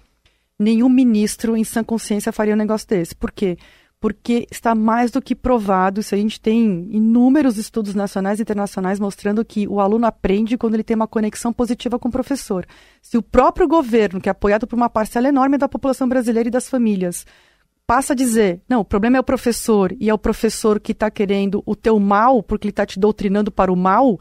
nenhum 0.57 0.87
ministro 0.87 1.57
em 1.57 1.65
sã 1.65 1.83
consciência 1.83 2.31
faria 2.31 2.53
um 2.53 2.57
negócio 2.57 2.87
desse. 2.87 3.13
Por 3.13 3.31
quê? 3.31 3.57
porque 3.57 3.63
está 4.51 4.75
mais 4.75 5.09
do 5.09 5.21
que 5.21 5.35
provado. 5.35 5.99
Isso 5.99 6.13
a 6.13 6.17
gente 6.17 6.39
tem 6.39 6.87
inúmeros 6.91 7.57
estudos 7.57 7.95
nacionais 7.95 8.39
e 8.39 8.43
internacionais 8.43 8.99
mostrando 8.99 9.43
que 9.43 9.67
o 9.67 9.79
aluno 9.79 10.05
aprende 10.05 10.57
quando 10.57 10.75
ele 10.75 10.83
tem 10.83 10.95
uma 10.95 11.07
conexão 11.07 11.51
positiva 11.51 11.97
com 11.97 12.07
o 12.07 12.11
professor. 12.11 12.65
Se 13.01 13.17
o 13.17 13.23
próprio 13.23 13.67
governo, 13.67 14.21
que 14.21 14.29
é 14.29 14.31
apoiado 14.31 14.67
por 14.67 14.75
uma 14.75 14.89
parcela 14.89 15.27
enorme 15.27 15.57
da 15.57 15.67
população 15.67 16.07
brasileira 16.07 16.47
e 16.47 16.51
das 16.51 16.69
famílias, 16.69 17.25
passa 17.87 18.13
a 18.13 18.15
dizer: 18.15 18.61
não, 18.69 18.81
o 18.81 18.85
problema 18.85 19.17
é 19.17 19.19
o 19.19 19.23
professor 19.23 19.95
e 19.99 20.09
é 20.09 20.13
o 20.13 20.17
professor 20.17 20.79
que 20.79 20.91
está 20.91 21.09
querendo 21.09 21.63
o 21.65 21.75
teu 21.75 21.99
mal 21.99 22.43
porque 22.43 22.67
ele 22.67 22.71
está 22.71 22.85
te 22.85 22.99
doutrinando 22.99 23.51
para 23.51 23.71
o 23.71 23.75
mal. 23.75 24.19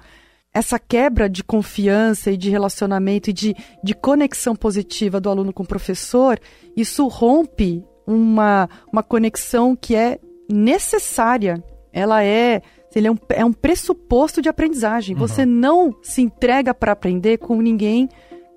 Essa 0.55 0.79
quebra 0.79 1.29
de 1.29 1.45
confiança 1.45 2.31
e 2.31 2.37
de 2.37 2.49
relacionamento 2.49 3.29
e 3.29 3.33
de, 3.33 3.55
de 3.85 3.95
conexão 3.95 4.57
positiva 4.57 5.21
do 5.21 5.29
aluno 5.29 5.53
com 5.53 5.65
o 5.65 5.67
professor, 5.67 6.41
isso 6.75 7.07
rompe 7.09 7.85
uma, 8.07 8.69
uma 8.93 9.03
conexão 9.03 9.75
que 9.75 9.95
é 9.95 10.19
necessária. 10.49 11.63
Ela 11.93 12.23
é, 12.23 12.63
ele 12.95 13.09
é 13.09 13.11
um, 13.11 13.19
é 13.31 13.45
um 13.45 13.53
pressuposto 13.53 14.41
de 14.41 14.49
aprendizagem. 14.49 15.15
Uhum. 15.15 15.21
Você 15.21 15.45
não 15.45 15.95
se 16.03 16.23
entrega 16.23 16.73
para 16.73 16.93
aprender 16.93 17.39
com 17.39 17.61
ninguém 17.61 18.09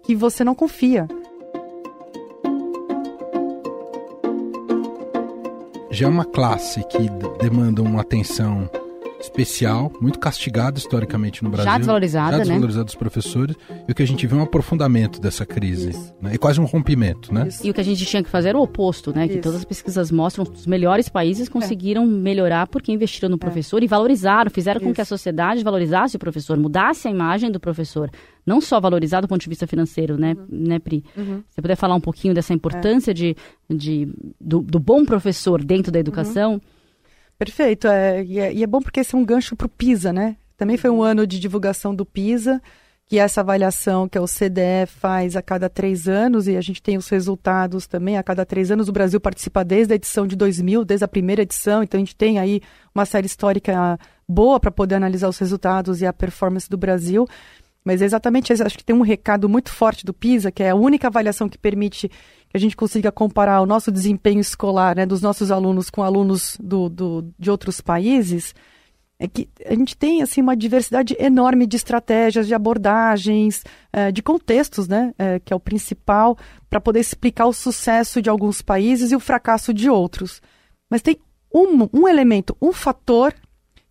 que 0.03 0.15
você 0.15 0.43
não 0.43 0.55
confia. 0.55 1.07
Já 5.91 6.05
é 6.05 6.09
uma 6.09 6.25
classe 6.25 6.83
que 6.87 6.99
demanda 7.41 7.81
uma 7.81 8.01
atenção 8.01 8.69
especial, 9.19 9.91
muito 9.99 10.17
castigado 10.17 10.77
historicamente 10.77 11.43
no 11.43 11.49
Brasil. 11.49 11.71
Já 11.71 11.77
desvalorizada, 11.77 12.31
já 12.31 12.37
desvalorizado 12.39 12.79
né? 12.79 12.85
dos 12.85 12.95
professores. 12.95 13.55
E 13.87 13.91
o 13.91 13.95
que 13.95 14.01
a 14.01 14.07
gente 14.07 14.25
vê 14.25 14.35
é 14.35 14.39
um 14.39 14.43
aprofundamento 14.43 15.19
dessa 15.19 15.45
crise. 15.45 15.91
Né? 16.21 16.35
E 16.35 16.37
quase 16.37 16.59
um 16.59 16.65
rompimento, 16.65 17.33
né? 17.33 17.47
Isso. 17.47 17.65
E 17.65 17.69
o 17.69 17.73
que 17.73 17.81
a 17.81 17.83
gente 17.83 18.05
tinha 18.05 18.23
que 18.23 18.29
fazer 18.29 18.49
era 18.49 18.57
o 18.57 18.61
oposto, 18.61 19.13
né? 19.13 19.25
Isso. 19.25 19.35
Que 19.35 19.41
todas 19.41 19.59
as 19.59 19.65
pesquisas 19.65 20.11
mostram 20.11 20.45
que 20.45 20.57
os 20.57 20.65
melhores 20.65 21.09
países 21.09 21.47
é. 21.47 21.51
conseguiram 21.51 22.03
é. 22.03 22.05
melhorar 22.05 22.67
porque 22.67 22.91
investiram 22.91 23.29
no 23.29 23.35
é. 23.35 23.39
professor 23.39 23.81
é. 23.81 23.85
e 23.85 23.87
valorizaram, 23.87 24.49
fizeram 24.49 24.79
Isso. 24.79 24.87
com 24.87 24.93
que 24.93 25.01
a 25.01 25.05
sociedade 25.05 25.63
valorizasse 25.63 26.15
o 26.15 26.19
professor, 26.19 26.57
mudasse 26.57 27.07
a 27.07 27.11
imagem 27.11 27.51
do 27.51 27.59
professor. 27.59 28.09
Não 28.45 28.61
só 28.61 28.79
valorizar 28.79 29.21
do 29.21 29.27
ponto 29.27 29.41
de 29.41 29.49
vista 29.49 29.67
financeiro, 29.67 30.17
né, 30.17 30.33
uhum. 30.33 30.45
né 30.49 30.79
Pri? 30.79 31.03
Uhum. 31.15 31.43
Você 31.49 31.61
puder 31.61 31.75
falar 31.75 31.95
um 31.95 32.01
pouquinho 32.01 32.33
dessa 32.33 32.53
importância 32.53 33.11
é. 33.11 33.13
de, 33.13 33.35
de, 33.69 34.07
do, 34.39 34.61
do, 34.61 34.79
bom 34.79 35.03
professor 35.05 35.63
dentro 35.63 35.91
da 35.91 35.99
educação... 35.99 36.53
Uhum 36.53 36.61
Perfeito. 37.39 37.87
É, 37.87 38.21
e, 38.23 38.37
é, 38.37 38.53
e 38.53 38.63
é 38.63 38.67
bom 38.67 38.81
porque 38.81 38.99
esse 38.99 39.15
é 39.15 39.17
um 39.17 39.23
gancho 39.23 39.55
para 39.55 39.65
o 39.65 39.69
PISA, 39.69 40.11
né? 40.11 40.35
Também 40.57 40.75
foi 40.75 40.89
um 40.89 40.97
uhum. 40.97 41.03
ano 41.03 41.25
de 41.25 41.39
divulgação 41.39 41.95
do 41.95 42.05
PISA, 42.05 42.61
que 43.05 43.17
essa 43.17 43.39
avaliação 43.39 44.09
que 44.09 44.17
é 44.17 44.21
o 44.21 44.25
CDE 44.25 44.85
faz 44.85 45.37
a 45.37 45.41
cada 45.41 45.69
três 45.69 46.09
anos, 46.09 46.49
e 46.49 46.57
a 46.57 46.61
gente 46.61 46.81
tem 46.81 46.97
os 46.97 47.07
resultados 47.07 47.87
também 47.87 48.17
a 48.17 48.23
cada 48.23 48.45
três 48.45 48.69
anos. 48.69 48.89
O 48.89 48.91
Brasil 48.91 49.21
participa 49.21 49.63
desde 49.63 49.93
a 49.93 49.95
edição 49.95 50.27
de 50.27 50.35
2000, 50.35 50.83
desde 50.83 51.05
a 51.05 51.07
primeira 51.07 51.43
edição, 51.43 51.81
então 51.81 51.97
a 51.97 52.01
gente 52.01 52.15
tem 52.15 52.39
aí 52.39 52.61
uma 52.93 53.05
série 53.05 53.25
histórica 53.25 53.97
boa 54.27 54.59
para 54.59 54.69
poder 54.69 54.95
analisar 54.95 55.29
os 55.29 55.37
resultados 55.37 56.01
e 56.01 56.05
a 56.05 56.11
performance 56.11 56.69
do 56.69 56.77
Brasil. 56.77 57.25
Mas 57.85 58.01
é 58.01 58.05
exatamente 58.05 58.51
acho 58.51 58.77
que 58.77 58.83
tem 58.83 58.95
um 58.95 59.01
recado 59.01 59.47
muito 59.47 59.71
forte 59.71 60.05
do 60.05 60.13
PISA, 60.13 60.51
que 60.51 60.61
é 60.61 60.71
a 60.71 60.75
única 60.75 61.07
avaliação 61.07 61.47
que 61.47 61.57
permite 61.57 62.11
que 62.49 62.57
a 62.57 62.59
gente 62.59 62.75
consiga 62.75 63.11
comparar 63.11 63.61
o 63.61 63.65
nosso 63.65 63.91
desempenho 63.91 64.39
escolar 64.39 64.95
né, 64.95 65.05
dos 65.05 65.21
nossos 65.21 65.51
alunos 65.51 65.89
com 65.89 66.03
alunos 66.03 66.57
do, 66.59 66.89
do, 66.89 67.33
de 67.37 67.51
outros 67.51 67.79
países 67.79 68.53
é 69.19 69.27
que 69.27 69.49
a 69.65 69.75
gente 69.75 69.97
tem 69.97 70.21
assim 70.21 70.41
uma 70.41 70.55
diversidade 70.55 71.15
enorme 71.19 71.67
de 71.67 71.75
estratégias, 71.75 72.47
de 72.47 72.55
abordagens, 72.55 73.63
é, 73.91 74.11
de 74.11 74.23
contextos, 74.23 74.87
né, 74.87 75.13
é, 75.19 75.39
que 75.39 75.51
é 75.51 75.55
o 75.55 75.59
principal 75.59 76.37
para 76.69 76.79
poder 76.79 77.01
explicar 77.01 77.45
o 77.45 77.53
sucesso 77.53 78.21
de 78.21 78.29
alguns 78.29 78.61
países 78.61 79.11
e 79.11 79.15
o 79.15 79.19
fracasso 79.19 79.73
de 79.73 79.89
outros. 79.89 80.41
Mas 80.89 81.01
tem 81.01 81.17
um, 81.53 81.89
um 81.91 82.07
elemento, 82.07 82.55
um 82.61 82.71
fator 82.71 83.33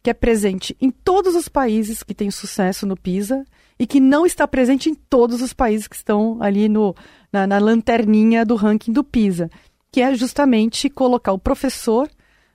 que 0.02 0.08
é 0.08 0.14
presente 0.14 0.74
em 0.80 0.90
todos 0.90 1.34
os 1.34 1.46
países 1.46 2.02
que 2.02 2.14
têm 2.14 2.30
sucesso 2.30 2.86
no 2.86 2.96
PISA 2.96 3.44
e 3.78 3.86
que 3.86 4.00
não 4.00 4.26
está 4.26 4.46
presente 4.46 4.90
em 4.90 4.94
todos 4.94 5.40
os 5.40 5.52
países 5.52 5.86
que 5.86 5.96
estão 5.96 6.38
ali 6.40 6.68
no, 6.68 6.94
na, 7.32 7.46
na 7.46 7.58
lanterninha 7.58 8.44
do 8.44 8.56
ranking 8.56 8.92
do 8.92 9.04
PISA, 9.04 9.48
que 9.92 10.00
é 10.00 10.14
justamente 10.14 10.90
colocar 10.90 11.32
o 11.32 11.38
professor 11.38 12.08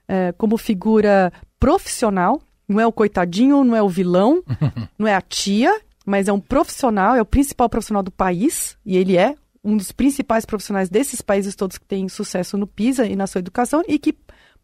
é, 0.07 0.31
como 0.33 0.57
figura 0.57 1.31
profissional. 1.59 2.41
Não 2.67 2.79
é 2.79 2.87
o 2.87 2.91
coitadinho, 2.91 3.63
não 3.63 3.75
é 3.75 3.81
o 3.81 3.89
vilão, 3.89 4.43
não 4.97 5.07
é 5.07 5.15
a 5.15 5.21
tia, 5.21 5.73
mas 6.05 6.27
é 6.27 6.33
um 6.33 6.39
profissional, 6.39 7.15
é 7.15 7.21
o 7.21 7.25
principal 7.25 7.69
profissional 7.69 8.03
do 8.03 8.11
país, 8.11 8.77
e 8.85 8.97
ele 8.97 9.17
é 9.17 9.35
um 9.63 9.77
dos 9.77 9.91
principais 9.91 10.45
profissionais 10.45 10.89
desses 10.89 11.21
países 11.21 11.55
todos 11.55 11.77
que 11.77 11.85
têm 11.85 12.09
sucesso 12.09 12.57
no 12.57 12.67
PISA 12.67 13.05
e 13.05 13.15
na 13.15 13.27
sua 13.27 13.39
educação, 13.39 13.81
e 13.87 13.97
que, 13.97 14.13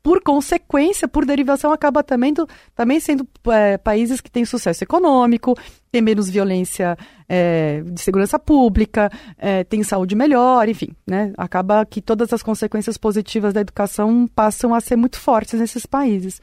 por 0.01 0.21
consequência, 0.23 1.07
por 1.07 1.25
derivação, 1.25 1.71
acaba 1.71 2.01
também, 2.03 2.33
do, 2.33 2.47
também 2.73 2.99
sendo 2.99 3.27
é, 3.47 3.77
países 3.77 4.21
que 4.21 4.31
têm 4.31 4.45
sucesso 4.45 4.83
econômico, 4.83 5.57
têm 5.91 6.01
menos 6.01 6.29
violência 6.29 6.97
é, 7.27 7.81
de 7.85 7.99
segurança 7.99 8.39
pública, 8.39 9.11
é, 9.37 9.63
têm 9.63 9.83
saúde 9.83 10.15
melhor, 10.15 10.69
enfim, 10.69 10.89
né? 11.05 11.33
Acaba 11.37 11.85
que 11.85 12.01
todas 12.01 12.31
as 12.31 12.41
consequências 12.41 12.97
positivas 12.97 13.53
da 13.53 13.61
educação 13.61 14.27
passam 14.33 14.73
a 14.73 14.79
ser 14.79 14.95
muito 14.95 15.19
fortes 15.19 15.59
nesses 15.59 15.85
países. 15.85 16.41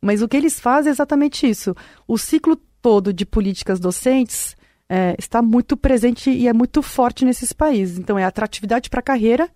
Mas 0.00 0.22
o 0.22 0.28
que 0.28 0.36
eles 0.36 0.60
fazem 0.60 0.90
é 0.90 0.92
exatamente 0.92 1.48
isso. 1.48 1.74
O 2.06 2.18
ciclo 2.18 2.56
todo 2.82 3.12
de 3.12 3.24
políticas 3.24 3.80
docentes 3.80 4.56
é, 4.88 5.14
está 5.18 5.40
muito 5.40 5.76
presente 5.76 6.30
e 6.30 6.48
é 6.48 6.52
muito 6.52 6.82
forte 6.82 7.24
nesses 7.24 7.52
países. 7.52 7.98
Então, 7.98 8.18
é 8.18 8.24
atratividade 8.24 8.90
para 8.90 9.00
a 9.00 9.02
carreira, 9.02 9.48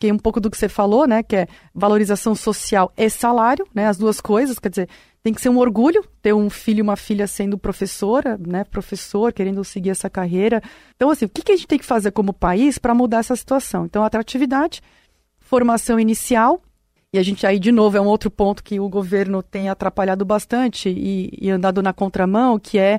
que 0.00 0.08
é 0.08 0.14
um 0.14 0.18
pouco 0.18 0.40
do 0.40 0.50
que 0.50 0.56
você 0.56 0.68
falou, 0.68 1.06
né? 1.06 1.22
Que 1.22 1.36
é 1.36 1.46
valorização 1.74 2.34
social 2.34 2.90
e 2.96 3.10
salário, 3.10 3.66
né? 3.74 3.86
As 3.86 3.98
duas 3.98 4.18
coisas, 4.18 4.58
quer 4.58 4.70
dizer, 4.70 4.88
tem 5.22 5.34
que 5.34 5.40
ser 5.42 5.50
um 5.50 5.58
orgulho 5.58 6.02
ter 6.22 6.32
um 6.32 6.48
filho 6.48 6.78
e 6.78 6.82
uma 6.82 6.96
filha 6.96 7.26
sendo 7.26 7.58
professora, 7.58 8.40
né? 8.44 8.64
Professor, 8.64 9.30
querendo 9.30 9.62
seguir 9.62 9.90
essa 9.90 10.08
carreira. 10.08 10.62
Então, 10.96 11.10
assim, 11.10 11.26
o 11.26 11.28
que, 11.28 11.52
a 11.52 11.54
gente 11.54 11.68
tem 11.68 11.78
que 11.78 11.84
fazer 11.84 12.12
como 12.12 12.32
país 12.32 12.78
para 12.78 12.94
mudar 12.94 13.18
essa 13.18 13.36
situação? 13.36 13.84
Então, 13.84 14.02
atratividade, 14.02 14.80
formação 15.38 16.00
inicial 16.00 16.62
e 17.12 17.18
a 17.18 17.22
gente 17.22 17.46
aí, 17.46 17.58
de 17.58 17.70
novo, 17.70 17.96
é 17.96 18.00
um 18.00 18.06
outro 18.06 18.30
ponto 18.30 18.64
que 18.64 18.80
o 18.80 18.88
governo 18.88 19.42
tem 19.42 19.68
atrapalhado 19.68 20.24
bastante 20.24 20.88
e, 20.88 21.28
e 21.38 21.50
andado 21.50 21.82
na 21.82 21.92
contramão, 21.92 22.58
que 22.58 22.78
é 22.78 22.98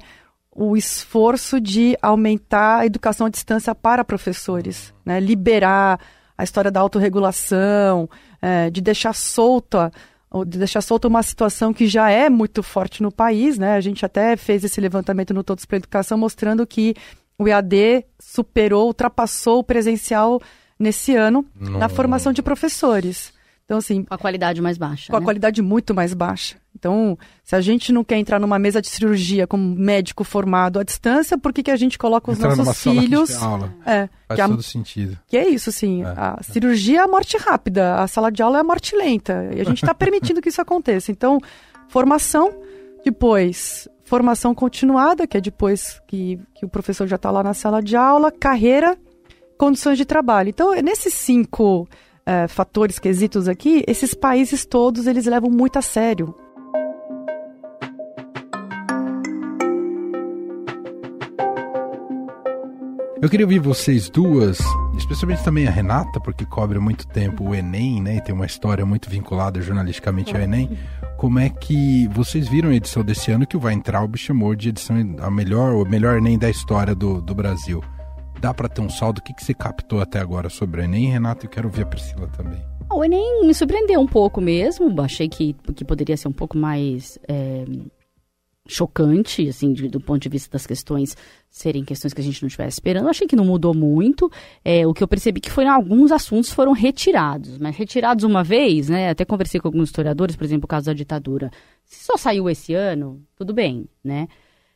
o 0.51 0.77
esforço 0.77 1.59
de 1.59 1.97
aumentar 2.01 2.79
a 2.79 2.85
educação 2.85 3.25
à 3.25 3.29
distância 3.29 3.73
para 3.73 4.03
professores, 4.03 4.93
né? 5.03 5.19
liberar 5.19 5.99
a 6.37 6.43
história 6.43 6.71
da 6.71 6.79
autorregulação, 6.79 8.09
é, 8.41 8.69
de 8.69 8.81
deixar 8.81 9.13
solta 9.13 9.91
de 10.47 10.57
deixar 10.57 10.79
solta 10.79 11.09
uma 11.09 11.21
situação 11.21 11.73
que 11.73 11.87
já 11.87 12.09
é 12.09 12.29
muito 12.29 12.63
forte 12.63 13.03
no 13.03 13.11
país, 13.11 13.57
né? 13.57 13.75
A 13.75 13.81
gente 13.81 14.05
até 14.05 14.37
fez 14.37 14.63
esse 14.63 14.79
levantamento 14.79 15.33
no 15.33 15.43
Todos 15.43 15.65
para 15.65 15.75
a 15.75 15.79
Educação 15.79 16.17
mostrando 16.17 16.65
que 16.65 16.95
o 17.37 17.49
EAD 17.49 18.05
superou, 18.17 18.87
ultrapassou 18.87 19.59
o 19.59 19.63
presencial 19.63 20.41
nesse 20.79 21.15
ano 21.15 21.45
na 21.59 21.89
formação 21.89 22.31
de 22.31 22.41
professores. 22.41 23.33
Então, 23.71 23.77
assim. 23.77 24.03
Com 24.03 24.13
a 24.13 24.17
qualidade 24.17 24.61
mais 24.61 24.77
baixa. 24.77 25.09
Com 25.09 25.17
né? 25.17 25.21
a 25.21 25.23
qualidade 25.23 25.61
muito 25.61 25.93
mais 25.93 26.13
baixa. 26.13 26.57
Então, 26.77 27.17
se 27.41 27.55
a 27.55 27.61
gente 27.61 27.93
não 27.93 28.03
quer 28.03 28.17
entrar 28.17 28.37
numa 28.37 28.59
mesa 28.59 28.81
de 28.81 28.89
cirurgia 28.89 29.47
como 29.47 29.63
médico 29.63 30.25
formado 30.25 30.77
à 30.77 30.83
distância, 30.83 31.37
por 31.37 31.53
que, 31.53 31.63
que 31.63 31.71
a 31.71 31.75
gente 31.77 31.97
coloca 31.97 32.29
os 32.29 32.37
entrar 32.37 32.57
nossos 32.57 32.83
filhos. 32.83 33.29
Sala 33.29 33.59
de 33.59 33.63
aula. 33.63 33.75
É, 33.85 34.09
Faz 34.27 34.41
que 34.41 34.47
todo 34.47 34.59
a, 34.59 34.63
sentido. 34.63 35.19
Que 35.25 35.37
é 35.37 35.47
isso, 35.47 35.71
sim. 35.71 36.03
É. 36.03 36.07
A 36.07 36.39
cirurgia 36.41 36.99
é 36.99 37.03
a 37.03 37.07
morte 37.07 37.37
rápida, 37.37 37.95
a 37.95 38.07
sala 38.07 38.29
de 38.29 38.43
aula 38.43 38.57
é 38.57 38.61
a 38.61 38.63
morte 38.63 38.93
lenta. 38.93 39.49
E 39.55 39.61
a 39.61 39.63
gente 39.63 39.81
está 39.81 39.93
permitindo 39.95 40.41
que 40.41 40.49
isso 40.49 40.61
aconteça. 40.61 41.09
Então, 41.09 41.39
formação, 41.87 42.53
depois 43.05 43.87
formação 44.03 44.53
continuada, 44.53 45.25
que 45.25 45.37
é 45.37 45.41
depois 45.41 46.01
que, 46.05 46.37
que 46.55 46.65
o 46.65 46.69
professor 46.69 47.07
já 47.07 47.15
está 47.15 47.31
lá 47.31 47.41
na 47.41 47.53
sala 47.53 47.81
de 47.81 47.95
aula, 47.95 48.33
carreira, 48.33 48.97
condições 49.57 49.97
de 49.97 50.03
trabalho. 50.03 50.49
Então, 50.49 50.73
é 50.73 50.81
nesses 50.81 51.13
cinco 51.13 51.87
uh, 52.27 52.47
fatores, 52.47 52.99
quesitos 52.99 53.47
aqui, 53.47 53.83
esses 53.87 54.13
países 54.13 54.65
todos 54.65 55.07
eles 55.07 55.25
levam 55.25 55.49
muito 55.49 55.77
a 55.77 55.81
sério. 55.81 56.35
Eu 63.21 63.29
queria 63.29 63.45
ouvir 63.45 63.59
vocês 63.59 64.09
duas, 64.09 64.57
especialmente 64.97 65.43
também 65.43 65.67
a 65.67 65.71
Renata, 65.71 66.19
porque 66.19 66.43
cobre 66.43 66.79
muito 66.79 67.05
tempo 67.05 67.43
o 67.43 67.53
Enem, 67.53 68.01
né? 68.01 68.15
E 68.15 68.21
tem 68.21 68.33
uma 68.33 68.47
história 68.47 68.83
muito 68.83 69.11
vinculada 69.11 69.61
jornalisticamente 69.61 70.35
ao 70.35 70.41
Enem. 70.41 70.75
Como 71.17 71.37
é 71.37 71.47
que 71.47 72.07
vocês 72.07 72.49
viram 72.49 72.71
a 72.71 72.75
edição 72.75 73.03
desse 73.03 73.31
ano 73.31 73.45
que 73.45 73.55
o 73.55 73.63
Weintraub 73.63 74.17
chamou 74.17 74.55
de 74.55 74.69
edição 74.69 74.95
a 75.21 75.29
melhor, 75.29 75.75
o 75.75 75.87
melhor 75.87 76.17
Enem 76.17 76.35
da 76.35 76.49
história 76.49 76.95
do, 76.95 77.21
do 77.21 77.35
Brasil? 77.35 77.83
Dá 78.41 78.53
para 78.53 78.67
ter 78.67 78.81
um 78.81 78.89
saldo? 78.89 79.19
O 79.19 79.23
que, 79.23 79.33
que 79.33 79.43
você 79.43 79.53
captou 79.53 80.01
até 80.01 80.19
agora 80.19 80.49
sobre 80.49 80.81
o 80.81 80.83
Enem, 80.83 81.11
Renato? 81.11 81.45
Eu 81.45 81.49
quero 81.49 81.67
ouvir 81.67 81.83
a 81.83 81.85
Priscila 81.85 82.27
também. 82.29 82.59
O 82.91 83.05
Enem 83.05 83.45
me 83.45 83.53
surpreendeu 83.53 84.01
um 84.01 84.07
pouco 84.07 84.41
mesmo. 84.41 84.99
Achei 84.99 85.29
que, 85.29 85.55
que 85.75 85.85
poderia 85.85 86.17
ser 86.17 86.27
um 86.27 86.33
pouco 86.33 86.57
mais 86.57 87.19
é, 87.27 87.63
chocante, 88.67 89.47
assim, 89.47 89.71
de, 89.71 89.87
do 89.87 90.01
ponto 90.01 90.19
de 90.19 90.27
vista 90.27 90.49
das 90.51 90.65
questões 90.65 91.15
serem 91.49 91.85
questões 91.85 92.13
que 92.13 92.19
a 92.19 92.23
gente 92.23 92.41
não 92.41 92.47
estivesse 92.47 92.75
esperando. 92.75 93.07
Achei 93.07 93.27
que 93.27 93.35
não 93.35 93.45
mudou 93.45 93.75
muito. 93.75 94.29
É, 94.65 94.87
o 94.87 94.93
que 94.93 95.03
eu 95.03 95.07
percebi 95.07 95.39
que 95.39 95.51
foram 95.51 95.71
alguns 95.71 96.11
assuntos 96.11 96.51
foram 96.51 96.73
retirados, 96.73 97.59
mas 97.59 97.77
retirados 97.77 98.23
uma 98.25 98.43
vez, 98.43 98.89
né? 98.89 99.11
Até 99.11 99.23
conversei 99.23 99.61
com 99.61 99.67
alguns 99.67 99.89
historiadores, 99.89 100.35
por 100.35 100.43
exemplo, 100.43 100.65
o 100.65 100.67
caso 100.67 100.87
da 100.87 100.93
ditadura. 100.93 101.51
Se 101.85 102.03
só 102.05 102.17
saiu 102.17 102.49
esse 102.49 102.73
ano, 102.73 103.21
tudo 103.35 103.53
bem, 103.53 103.87
né? 104.03 104.27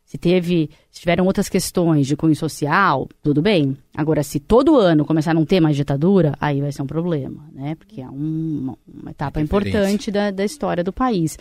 Se 0.05 0.19
teve, 0.19 0.69
se 0.91 0.99
tiveram 0.99 1.25
outras 1.25 1.49
questões 1.49 2.05
de 2.05 2.15
cunho 2.15 2.35
social, 2.35 3.09
tudo 3.23 3.41
bem. 3.41 3.75
Agora, 3.95 4.21
se 4.21 4.39
todo 4.39 4.77
ano 4.77 5.03
começar 5.03 5.31
a 5.31 5.33
não 5.33 5.45
ter 5.45 5.59
mais 5.59 5.75
ditadura, 5.75 6.35
aí 6.39 6.61
vai 6.61 6.71
ser 6.71 6.83
um 6.83 6.87
problema, 6.87 7.43
né? 7.51 7.73
Porque 7.75 8.01
é 8.01 8.07
um, 8.07 8.75
uma 8.87 9.11
etapa 9.11 9.41
importante 9.41 10.11
da, 10.11 10.29
da 10.29 10.45
história 10.45 10.83
do 10.83 10.93
país. 10.93 11.37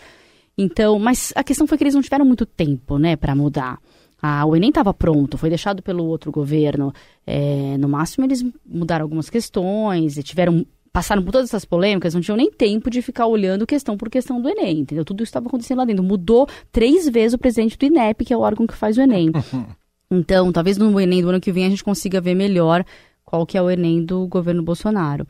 Então, 0.57 0.97
mas 0.97 1.31
a 1.35 1.43
questão 1.43 1.67
foi 1.67 1.77
que 1.77 1.83
eles 1.83 1.93
não 1.93 2.01
tiveram 2.01 2.25
muito 2.25 2.45
tempo, 2.45 2.97
né, 2.97 3.15
para 3.15 3.35
mudar. 3.35 3.77
Ah, 4.21 4.45
o 4.45 4.55
Enem 4.55 4.69
estava 4.69 4.93
pronto, 4.93 5.37
foi 5.37 5.49
deixado 5.49 5.83
pelo 5.83 6.03
outro 6.05 6.31
governo. 6.31 6.93
É, 7.27 7.77
no 7.77 7.87
máximo, 7.87 8.25
eles 8.25 8.43
mudaram 8.65 9.03
algumas 9.03 9.29
questões 9.29 10.17
e 10.17 10.23
tiveram 10.23 10.65
passaram 10.95 11.21
por 11.21 11.33
todas 11.33 11.49
essas 11.49 11.65
polêmicas, 11.65 12.13
não 12.13 12.21
tinham 12.21 12.37
nem 12.37 12.49
tempo 12.49 12.89
de 12.89 13.01
ficar 13.01 13.27
olhando 13.27 13.67
questão 13.67 13.97
por 13.97 14.09
questão 14.09 14.41
do 14.41 14.47
Enem, 14.47 14.79
entendeu? 14.79 15.03
Tudo 15.03 15.23
isso 15.23 15.29
estava 15.29 15.45
acontecendo 15.45 15.79
lá 15.79 15.83
dentro. 15.83 16.01
Mudou 16.01 16.47
três 16.71 17.09
vezes 17.09 17.33
o 17.33 17.37
presidente 17.37 17.77
do 17.77 17.85
INEP, 17.85 18.23
que 18.23 18.33
é 18.33 18.37
o 18.37 18.39
órgão 18.39 18.65
que 18.65 18.73
faz 18.73 18.97
o 18.97 19.01
Enem. 19.01 19.29
Então, 20.11 20.51
talvez 20.51 20.77
no 20.77 21.01
Enem 21.01 21.23
do 21.23 21.29
ano 21.29 21.41
que 21.41 21.51
vem 21.51 21.65
a 21.65 21.69
gente 21.69 21.83
consiga 21.83 22.21
ver 22.21 22.35
melhor 22.35 22.85
qual 23.25 23.43
que 23.43 23.57
é 23.57 23.61
o 23.61 23.71
Enem 23.71 24.05
do 24.05 24.27
governo 24.27 24.61
Bolsonaro. 24.61 25.27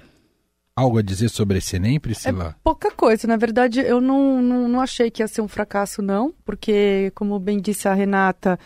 Algo 0.75 0.97
a 0.97 1.01
dizer 1.01 1.29
sobre 1.29 1.59
esse 1.59 1.77
Enem, 1.77 1.97
Priscila? 1.97 2.49
É 2.49 2.55
pouca 2.61 2.91
coisa. 2.91 3.25
Na 3.25 3.37
verdade, 3.37 3.79
eu 3.79 4.01
não, 4.01 4.41
não, 4.41 4.67
não 4.67 4.81
achei 4.81 5.09
que 5.09 5.23
ia 5.23 5.29
ser 5.29 5.39
um 5.39 5.47
fracasso, 5.47 6.01
não, 6.01 6.33
porque, 6.43 7.09
como 7.15 7.39
bem 7.39 7.61
disse 7.61 7.87
a 7.87 7.93
Renata, 7.93 8.59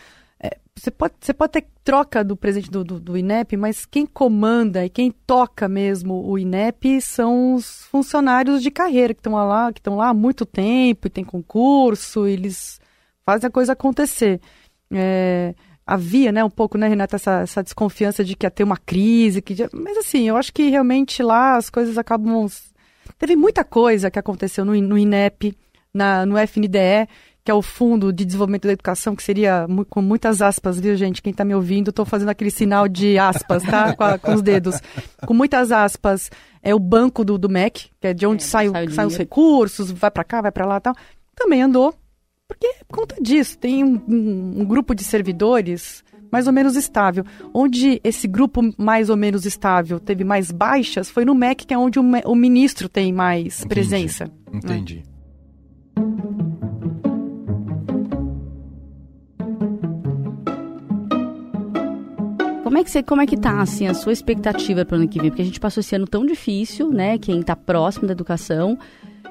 você 0.80 0.92
pode, 0.92 1.14
você 1.20 1.34
pode 1.34 1.52
ter 1.52 1.66
troca 1.84 2.24
do 2.24 2.36
presidente 2.36 2.72
do, 2.72 2.84
do, 2.84 3.00
do, 3.00 3.18
INEP, 3.18 3.58
mas 3.58 3.86
quem 3.86 4.06
comanda 4.06 4.86
e 4.86 4.90
quem 4.90 5.12
toca 5.12 5.68
mesmo 5.68 6.26
o 6.28 6.38
INEP 6.38 7.02
são 7.02 7.56
os 7.56 7.86
funcionários 7.86 8.62
de 8.62 8.72
carreira 8.72 9.14
que 9.14 9.20
estão 9.20 9.34
lá, 9.34 9.72
que 9.74 9.80
estão 9.80 9.96
lá 9.96 10.10
há 10.10 10.14
muito 10.14 10.46
tempo 10.46 11.08
e 11.08 11.10
tem 11.10 11.24
concurso, 11.24 12.28
eles 12.28 12.80
fazem 13.26 13.48
a 13.48 13.52
coisa 13.52 13.74
acontecer. 13.74 14.40
É, 14.92 15.54
havia, 15.86 16.32
né, 16.32 16.44
um 16.44 16.50
pouco, 16.50 16.78
né, 16.78 16.88
Renata, 16.88 17.16
essa, 17.16 17.42
essa 17.42 17.64
desconfiança 17.64 18.24
de 18.24 18.36
que 18.36 18.46
ia 18.46 18.52
ter 18.52 18.64
uma 18.64 18.78
crise, 18.78 19.42
que, 19.42 19.56
mas 19.74 19.98
assim, 19.98 20.28
eu 20.28 20.38
acho 20.38 20.54
que 20.54 20.70
realmente 20.70 21.24
lá 21.24 21.58
as 21.58 21.70
coisas 21.70 21.98
acabam. 21.98 22.48
Teve 23.18 23.36
muita 23.36 23.64
coisa 23.64 24.12
que 24.12 24.20
aconteceu 24.20 24.64
no, 24.64 24.80
no 24.80 24.98
INEP, 24.98 25.58
na, 25.94 26.26
no 26.26 26.38
FNDE, 26.38 27.08
que 27.44 27.52
é 27.52 27.54
o 27.54 27.62
Fundo 27.62 28.12
de 28.12 28.26
Desenvolvimento 28.26 28.68
da 28.68 28.74
Educação, 28.74 29.16
que 29.16 29.24
seria 29.24 29.66
com 29.90 30.02
muitas 30.02 30.42
aspas, 30.42 30.80
viu, 30.80 30.96
gente? 30.96 31.22
Quem 31.22 31.32
está 31.32 31.46
me 31.46 31.56
ouvindo, 31.56 31.90
estou 31.90 32.06
fazendo 32.06 32.30
aquele 32.30 32.52
sinal 32.52 32.88
de 32.88 33.18
aspas, 33.18 33.64
tá? 33.64 33.96
Com, 33.96 34.04
a, 34.04 34.18
com, 34.18 34.34
os 34.34 34.42
dedos. 34.42 34.80
Com 35.26 35.34
muitas 35.34 35.72
aspas, 35.72 36.30
é 36.62 36.76
o 36.76 36.80
banco 36.80 37.24
do, 37.24 37.38
do 37.38 37.50
MEC, 37.50 37.90
que 38.00 38.08
é 38.08 38.14
de 38.14 38.26
onde 38.26 38.44
é, 38.44 38.46
sai, 38.46 38.68
sai 38.92 39.06
os 39.06 39.18
recursos, 39.18 39.92
vai 39.92 40.12
para 40.12 40.24
cá, 40.24 40.42
vai 40.42 40.52
para 40.52 40.66
lá 40.66 40.78
e 40.78 40.82
tal. 40.82 40.96
Também 41.36 41.62
andou, 41.62 41.94
porque 42.48 42.68
por 42.88 42.98
conta 42.98 43.16
disso, 43.22 43.58
tem 43.58 43.84
um, 43.84 44.02
um, 44.08 44.62
um 44.62 44.66
grupo 44.66 44.94
de 44.94 45.04
servidores 45.04 46.04
mais 46.32 46.48
ou 46.48 46.54
menos 46.54 46.76
estável. 46.76 47.24
Onde 47.54 48.00
esse 48.04 48.28
grupo 48.28 48.62
mais 48.78 49.10
ou 49.10 49.18
menos 49.18 49.46
estável 49.46 50.00
teve 50.00 50.24
mais 50.24 50.52
baixas 50.52 51.10
foi 51.10 51.26
no 51.26 51.34
MEC, 51.34 51.66
que 51.66 51.74
é 51.74 51.78
onde 51.78 52.00
o, 52.00 52.04
o 52.26 52.36
ministro 52.36 52.88
tem 52.88 53.12
mais 53.12 53.60
Entendi. 53.60 53.68
presença. 53.68 54.32
Entendi. 54.54 55.04
Como 62.70 62.78
é 62.78 62.84
que 62.84 62.92
você, 62.92 63.02
como 63.02 63.20
é 63.20 63.26
que 63.26 63.36
tá 63.36 63.62
assim 63.62 63.88
a 63.88 63.96
sua 63.96 64.14
expectativa 64.14 64.86
para 64.86 64.96
o 64.96 65.00
ano 65.00 65.10
que 65.10 65.20
vem? 65.20 65.32
Porque 65.32 65.42
a 65.42 65.46
gente 65.46 65.60
passou 65.60 65.82
esse 65.82 65.96
ano 65.96 66.06
tão 66.06 66.24
difícil, 66.24 66.92
né? 66.92 67.18
Quem 67.18 67.40
está 67.40 67.56
próximo 67.56 68.06
da 68.06 68.12
educação, 68.12 68.78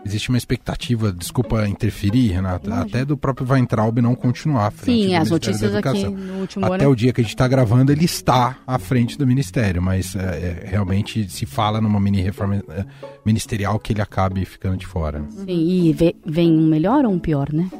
Existe 0.04 0.28
uma 0.28 0.38
expectativa, 0.38 1.12
desculpa 1.12 1.68
interferir, 1.68 2.32
Renata, 2.32 2.66
Imagina. 2.66 2.86
até 2.86 3.04
do 3.04 3.16
próprio 3.16 3.46
Weintraub 3.48 4.00
não 4.00 4.14
continuar 4.16 4.66
à 4.66 4.70
frente 4.72 5.08
Sim, 5.08 5.14
as 5.14 5.30
notícias 5.30 5.74
aqui 5.74 6.04
no 6.04 6.40
último 6.40 6.66
até 6.66 6.84
ano. 6.84 6.92
O 6.92 6.96
dia 6.96 7.12
que 7.12 7.20
a 7.20 7.24
gente 7.24 7.34
está 7.34 7.46
gravando, 7.46 7.92
ele 7.92 8.04
está 8.04 8.58
à 8.66 8.78
frente 8.78 9.16
do 9.16 9.26
Ministério, 9.26 9.80
mas 9.80 10.16
é, 10.16 10.64
é, 10.64 10.66
realmente 10.66 11.28
se 11.28 11.46
fala 11.46 11.80
numa 11.80 12.00
mini 12.00 12.20
reforma 12.20 12.56
é, 12.68 12.84
ministerial 13.24 13.78
que 13.78 13.92
ele 13.92 14.02
acabe 14.02 14.44
ficando 14.44 14.76
de 14.76 14.86
fora. 14.86 15.24
Sim, 15.30 15.46
e 15.48 15.96
vem 16.24 16.52
um 16.52 16.66
melhor 16.68 17.04
ou 17.04 17.12
um 17.12 17.18
pior, 17.18 17.52
né? 17.52 17.70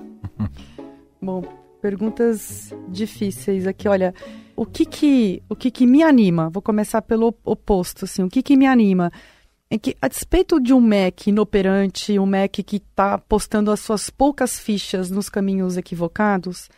Bom, 1.21 1.43
perguntas 1.89 2.75
difíceis 2.87 3.67
aqui. 3.67 3.89
Olha, 3.89 4.15
o 4.55 4.67
que 4.67 4.85
que, 4.85 5.43
o 5.49 5.57
que 5.57 5.71
que 5.71 5.87
me 5.87 6.03
anima? 6.03 6.51
Vou 6.51 6.61
começar 6.61 7.01
pelo 7.01 7.35
oposto, 7.43 8.05
assim. 8.05 8.23
O 8.23 8.29
que 8.29 8.43
que 8.43 8.59
me 8.59 8.67
anima? 8.67 9.11
é 9.71 9.79
que, 9.79 9.97
a 10.01 10.09
despeito 10.09 10.61
de 10.61 10.73
um 10.73 10.81
MEC 10.81 11.29
inoperante, 11.29 12.19
um 12.19 12.27
MEC 12.27 12.63
que 12.63 12.77
está 12.77 13.19
postando 13.19 13.71
as 13.71 13.81
suas 13.81 14.09
poucas 14.09 14.59
fichas 14.59 15.11
nos 15.11 15.29
caminhos 15.29 15.77
equivocados, 15.77 16.69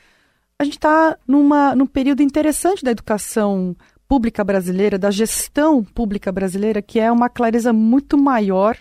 a 0.58 0.64
gente 0.64 0.76
está 0.76 1.16
num 1.26 1.86
período 1.86 2.22
interessante 2.22 2.84
da 2.84 2.90
educação 2.90 3.76
pública 4.08 4.42
brasileira, 4.42 4.98
da 4.98 5.10
gestão 5.10 5.84
pública 5.84 6.32
brasileira, 6.32 6.82
que 6.82 6.98
é 6.98 7.10
uma 7.10 7.28
clareza 7.28 7.72
muito 7.72 8.18
maior 8.18 8.76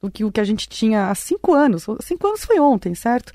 do 0.00 0.10
que 0.10 0.24
o 0.24 0.32
que 0.32 0.40
a 0.40 0.44
gente 0.44 0.68
tinha 0.68 1.10
há 1.10 1.14
cinco 1.14 1.52
anos. 1.54 1.86
Cinco 2.00 2.26
anos 2.26 2.44
foi 2.44 2.58
ontem, 2.58 2.94
certo? 2.94 3.32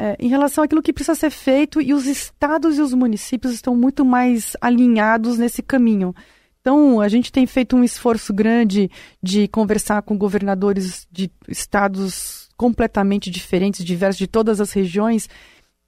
É, 0.00 0.16
em 0.20 0.28
relação 0.28 0.62
àquilo 0.62 0.80
que 0.80 0.92
precisa 0.92 1.16
ser 1.16 1.30
feito, 1.30 1.80
e 1.80 1.92
os 1.92 2.06
estados 2.06 2.78
e 2.78 2.80
os 2.80 2.94
municípios 2.94 3.52
estão 3.52 3.74
muito 3.74 4.04
mais 4.04 4.56
alinhados 4.60 5.38
nesse 5.38 5.60
caminho. 5.60 6.14
Então, 6.60 7.00
a 7.00 7.08
gente 7.08 7.32
tem 7.32 7.46
feito 7.46 7.74
um 7.76 7.82
esforço 7.82 8.32
grande 8.32 8.90
de 9.22 9.48
conversar 9.48 10.02
com 10.02 10.16
governadores 10.16 11.08
de 11.10 11.30
estados 11.48 12.48
completamente 12.56 13.30
diferentes, 13.30 13.84
diversos, 13.84 14.18
de 14.18 14.26
todas 14.26 14.60
as 14.60 14.72
regiões. 14.72 15.28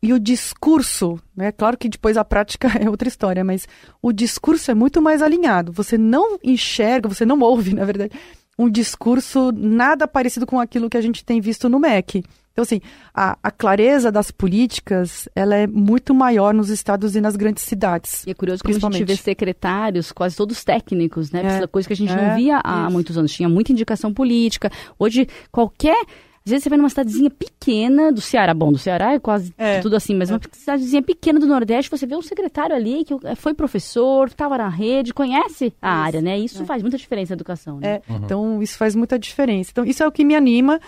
E 0.03 0.15
o 0.15 0.19
discurso, 0.19 1.21
né? 1.37 1.53
Claro 1.53 1.77
que 1.77 1.89
depois 1.89 2.17
a 2.17 2.25
prática 2.25 2.69
é 2.81 2.89
outra 2.89 3.09
história, 3.09 3.45
mas 3.45 3.69
o 4.01 4.13
discurso 4.13 4.71
é 4.71 4.75
muito 4.75 5.03
mais 5.03 5.21
alinhado. 5.21 5.71
Você 5.73 5.99
não 5.99 6.39
enxerga, 6.43 7.09
você 7.09 7.27
não 7.27 7.39
ouve, 7.41 7.75
na 7.75 7.85
verdade, 7.85 8.13
um 8.59 8.71
discurso 8.71 9.53
nada 9.53 10.09
parecido 10.09 10.47
com 10.47 10.59
aquilo 10.59 10.89
que 10.89 10.97
a 10.97 11.03
gente 11.03 11.25
tem 11.25 11.41
visto 11.41 11.69
no 11.69 11.79
MEC. 11.79 12.25
Então, 12.61 12.63
assim, 12.63 12.81
a, 13.15 13.39
a, 13.43 13.51
clareza 13.51 14.13
das 14.13 14.31
políticas, 14.31 15.29
ela 15.35 15.55
é 15.55 15.67
muito 15.67 16.15
maior 16.15 16.53
nos 16.53 16.69
estados 16.69 17.17
e 17.17 17.21
nas 17.21 17.37
grandes 17.37 17.65
cidades. 17.65 18.27
E 18.27 18.31
é 18.31 18.35
curioso 18.35 18.63
que 18.63 18.71
a 18.71 18.79
gente 18.79 19.05
vê 19.05 19.17
secretários, 19.17 20.13
quase 20.13 20.37
todos 20.37 20.63
técnicos, 20.63 21.31
né? 21.31 21.63
É, 21.63 21.67
coisa 21.67 21.89
que 21.89 21.95
a 21.95 21.97
gente 21.97 22.13
é, 22.13 22.17
não 22.17 22.37
via 22.37 22.61
há 22.63 22.83
isso. 22.83 22.93
muitos 22.93 23.17
anos. 23.17 23.33
Tinha 23.33 23.49
muita 23.49 23.73
indicação 23.73 24.13
política. 24.13 24.71
Hoje, 24.99 25.27
qualquer... 25.51 25.97
Às 26.43 26.53
vezes 26.53 26.65
você 26.65 26.71
vai 26.71 26.79
numa 26.79 26.89
cidadezinha 26.89 27.31
pequena 27.31 28.11
do 28.11 28.21
Ceará. 28.21 28.55
Bom, 28.55 28.73
do 28.73 28.79
Ceará 28.79 29.13
é 29.13 29.19
quase 29.19 29.53
é, 29.59 29.79
tudo 29.81 29.95
assim, 29.95 30.15
mas 30.15 30.31
é. 30.31 30.33
uma 30.33 30.41
cidadezinha 30.51 31.03
pequena 31.03 31.39
do 31.39 31.47
Nordeste, 31.47 31.91
você 31.91 32.07
vê 32.07 32.17
um 32.17 32.23
secretário 32.23 32.75
ali 32.75 33.05
que 33.05 33.15
foi 33.37 33.53
professor, 33.53 34.27
estava 34.27 34.57
na 34.57 34.69
rede, 34.69 35.13
conhece 35.13 35.67
a 35.83 35.91
isso, 35.91 36.03
área, 36.03 36.23
né? 36.23 36.39
Isso 36.39 36.63
é. 36.63 36.65
faz 36.65 36.81
muita 36.81 36.97
diferença 36.97 37.35
na 37.35 37.37
educação, 37.37 37.79
né? 37.79 38.01
É, 38.09 38.13
uhum. 38.13 38.21
Então, 38.25 38.63
isso 38.63 38.79
faz 38.79 38.97
muita 38.97 39.19
diferença. 39.19 39.71
Então, 39.71 39.85
isso 39.85 40.03
é 40.03 40.09
o 40.09 40.11
que 40.11 40.25
me 40.25 40.35
anima. 40.35 40.81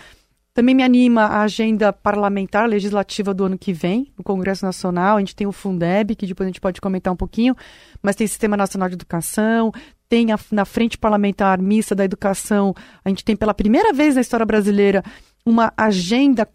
Também 0.53 0.75
me 0.75 0.83
anima 0.83 1.23
a 1.23 1.41
agenda 1.41 1.91
parlamentar 1.91 2.69
legislativa 2.69 3.33
do 3.33 3.43
ano 3.43 3.57
que 3.57 3.73
vem, 3.73 4.13
no 4.15 4.23
Congresso 4.23 4.63
Nacional. 4.63 5.17
A 5.17 5.19
gente 5.19 5.35
tem 5.35 5.47
o 5.47 5.51
Fundeb, 5.51 6.15
que 6.15 6.27
depois 6.27 6.45
a 6.45 6.49
gente 6.49 6.61
pode 6.61 6.79
comentar 6.79 7.11
um 7.11 7.17
pouquinho, 7.17 7.55
mas 8.03 8.15
tem 8.15 8.27
Sistema 8.27 8.55
Nacional 8.55 8.87
de 8.87 8.93
Educação, 8.93 9.71
tem 10.07 10.31
a, 10.31 10.37
na 10.51 10.63
Frente 10.63 10.95
Parlamentar 10.95 11.59
Mista 11.59 11.95
da 11.95 12.05
Educação, 12.05 12.75
a 13.03 13.09
gente 13.09 13.25
tem 13.25 13.35
pela 13.35 13.53
primeira 13.53 13.91
vez 13.91 14.13
na 14.13 14.21
história 14.21 14.45
brasileira 14.45 15.03
uma 15.45 15.73
agenda 15.75 16.47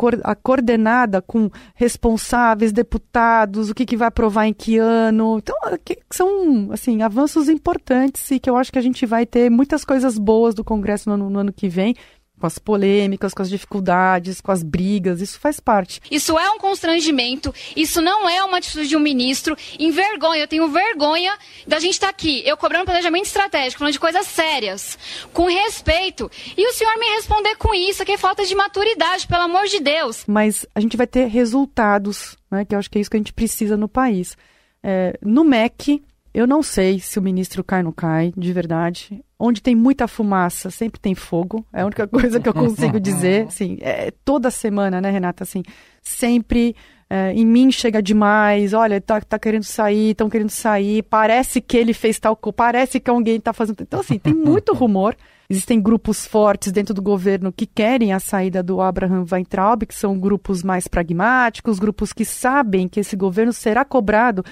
coordenada 0.42 1.20
com 1.20 1.50
responsáveis, 1.74 2.72
deputados, 2.72 3.68
o 3.68 3.74
que, 3.74 3.84
que 3.84 3.96
vai 3.96 4.08
aprovar 4.08 4.46
em 4.46 4.54
que 4.54 4.78
ano. 4.78 5.38
Então, 5.38 5.54
que 5.84 5.98
são 6.10 6.70
assim, 6.72 7.02
avanços 7.02 7.48
importantes 7.48 8.30
e 8.30 8.38
que 8.38 8.48
eu 8.48 8.56
acho 8.56 8.72
que 8.72 8.78
a 8.78 8.82
gente 8.82 9.04
vai 9.04 9.26
ter 9.26 9.50
muitas 9.50 9.84
coisas 9.84 10.16
boas 10.16 10.54
do 10.54 10.64
Congresso 10.64 11.10
no, 11.10 11.28
no 11.28 11.38
ano 11.38 11.52
que 11.52 11.68
vem 11.68 11.94
com 12.38 12.46
as 12.46 12.58
polêmicas, 12.58 13.34
com 13.34 13.42
as 13.42 13.50
dificuldades, 13.50 14.40
com 14.40 14.52
as 14.52 14.62
brigas, 14.62 15.20
isso 15.20 15.38
faz 15.38 15.60
parte. 15.60 16.00
Isso 16.10 16.38
é 16.38 16.50
um 16.50 16.58
constrangimento, 16.58 17.54
isso 17.76 18.00
não 18.00 18.28
é 18.28 18.42
uma 18.44 18.58
atitude 18.58 18.88
de 18.88 18.96
um 18.96 19.00
ministro. 19.00 19.56
Envergonha, 19.78 20.42
eu 20.42 20.48
tenho 20.48 20.68
vergonha 20.68 21.36
da 21.66 21.78
gente 21.78 21.94
estar 21.94 22.06
tá 22.06 22.10
aqui, 22.10 22.42
eu 22.46 22.56
cobrando 22.56 22.86
planejamento 22.86 23.26
estratégico, 23.26 23.80
falando 23.80 23.92
de 23.92 24.00
coisas 24.00 24.26
sérias, 24.26 24.98
com 25.32 25.46
respeito, 25.46 26.30
e 26.56 26.68
o 26.68 26.72
senhor 26.72 26.96
me 26.98 27.06
responder 27.16 27.56
com 27.56 27.74
isso, 27.74 28.04
que 28.04 28.12
é 28.12 28.18
falta 28.18 28.44
de 28.44 28.54
maturidade, 28.54 29.26
pelo 29.26 29.42
amor 29.42 29.66
de 29.66 29.80
Deus. 29.80 30.24
Mas 30.26 30.66
a 30.74 30.80
gente 30.80 30.96
vai 30.96 31.06
ter 31.06 31.26
resultados, 31.26 32.36
né, 32.50 32.64
que 32.64 32.74
eu 32.74 32.78
acho 32.78 32.90
que 32.90 32.98
é 32.98 33.00
isso 33.00 33.10
que 33.10 33.16
a 33.16 33.20
gente 33.20 33.32
precisa 33.32 33.76
no 33.76 33.88
país. 33.88 34.36
É, 34.82 35.18
no 35.20 35.42
MEC, 35.42 36.02
eu 36.32 36.46
não 36.46 36.62
sei 36.62 37.00
se 37.00 37.18
o 37.18 37.22
ministro 37.22 37.64
cai 37.64 37.80
ou 37.80 37.86
não 37.86 37.92
cai, 37.92 38.32
de 38.36 38.52
verdade. 38.52 39.24
Onde 39.38 39.62
tem 39.62 39.74
muita 39.74 40.06
fumaça, 40.06 40.70
sempre 40.70 41.00
tem 41.00 41.14
fogo. 41.14 41.64
É 41.72 41.82
a 41.82 41.86
única 41.86 42.06
coisa 42.08 42.40
que 42.40 42.48
eu 42.48 42.54
consigo 42.54 43.00
dizer. 43.00 43.46
Assim, 43.48 43.78
é, 43.80 44.10
toda 44.24 44.50
semana, 44.50 45.00
né, 45.00 45.10
Renata? 45.10 45.44
Assim, 45.44 45.62
sempre 46.02 46.76
é, 47.08 47.32
em 47.32 47.46
mim 47.46 47.70
chega 47.70 48.02
demais. 48.02 48.74
Olha, 48.74 49.00
tá, 49.00 49.20
tá 49.20 49.38
querendo 49.38 49.64
sair, 49.64 50.10
estão 50.10 50.28
querendo 50.28 50.50
sair. 50.50 51.02
Parece 51.02 51.60
que 51.60 51.76
ele 51.76 51.94
fez 51.94 52.18
tal 52.18 52.36
coisa, 52.36 52.54
parece 52.54 53.00
que 53.00 53.10
alguém 53.10 53.36
está 53.36 53.52
fazendo. 53.52 53.82
Então, 53.82 54.00
assim, 54.00 54.18
tem 54.18 54.34
muito 54.34 54.74
rumor. 54.74 55.16
Existem 55.50 55.80
grupos 55.80 56.26
fortes 56.26 56.70
dentro 56.70 56.92
do 56.92 57.00
governo 57.00 57.50
que 57.50 57.64
querem 57.64 58.12
a 58.12 58.20
saída 58.20 58.62
do 58.62 58.82
Abraham 58.82 59.24
Weintraub, 59.30 59.86
que 59.86 59.94
são 59.94 60.18
grupos 60.18 60.62
mais 60.62 60.86
pragmáticos, 60.86 61.78
grupos 61.78 62.12
que 62.12 62.22
sabem 62.22 62.86
que 62.86 63.00
esse 63.00 63.16
governo 63.16 63.52
será 63.52 63.82
cobrado 63.82 64.44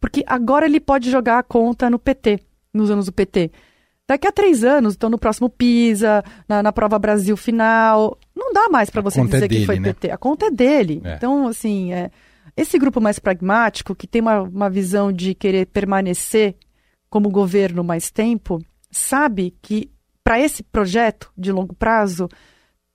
porque 0.00 0.24
agora 0.26 0.66
ele 0.66 0.80
pode 0.80 1.10
jogar 1.10 1.38
a 1.38 1.42
conta 1.42 1.90
no 1.90 1.98
PT, 1.98 2.40
nos 2.72 2.90
anos 2.90 3.06
do 3.06 3.12
PT. 3.12 3.50
Daqui 4.06 4.26
a 4.26 4.32
três 4.32 4.64
anos, 4.64 4.94
então 4.94 5.10
no 5.10 5.18
próximo 5.18 5.50
PISA, 5.50 6.24
na, 6.48 6.62
na 6.62 6.72
prova 6.72 6.98
Brasil 6.98 7.36
final, 7.36 8.16
não 8.34 8.52
dá 8.52 8.68
mais 8.70 8.88
para 8.88 9.02
você 9.02 9.22
dizer 9.22 9.36
é 9.36 9.40
dele, 9.48 9.60
que 9.60 9.66
foi 9.66 9.78
né? 9.78 9.92
PT. 9.92 10.10
A 10.10 10.16
conta 10.16 10.46
é 10.46 10.50
dele. 10.50 11.02
É. 11.04 11.16
Então, 11.16 11.46
assim, 11.46 11.92
é, 11.92 12.10
esse 12.56 12.78
grupo 12.78 13.00
mais 13.00 13.18
pragmático, 13.18 13.94
que 13.94 14.06
tem 14.06 14.22
uma, 14.22 14.40
uma 14.40 14.70
visão 14.70 15.12
de 15.12 15.34
querer 15.34 15.66
permanecer 15.66 16.56
como 17.10 17.30
governo 17.30 17.84
mais 17.84 18.10
tempo, 18.10 18.58
sabe 18.90 19.54
que 19.60 19.90
para 20.24 20.40
esse 20.40 20.62
projeto 20.62 21.30
de 21.36 21.52
longo 21.52 21.74
prazo, 21.74 22.28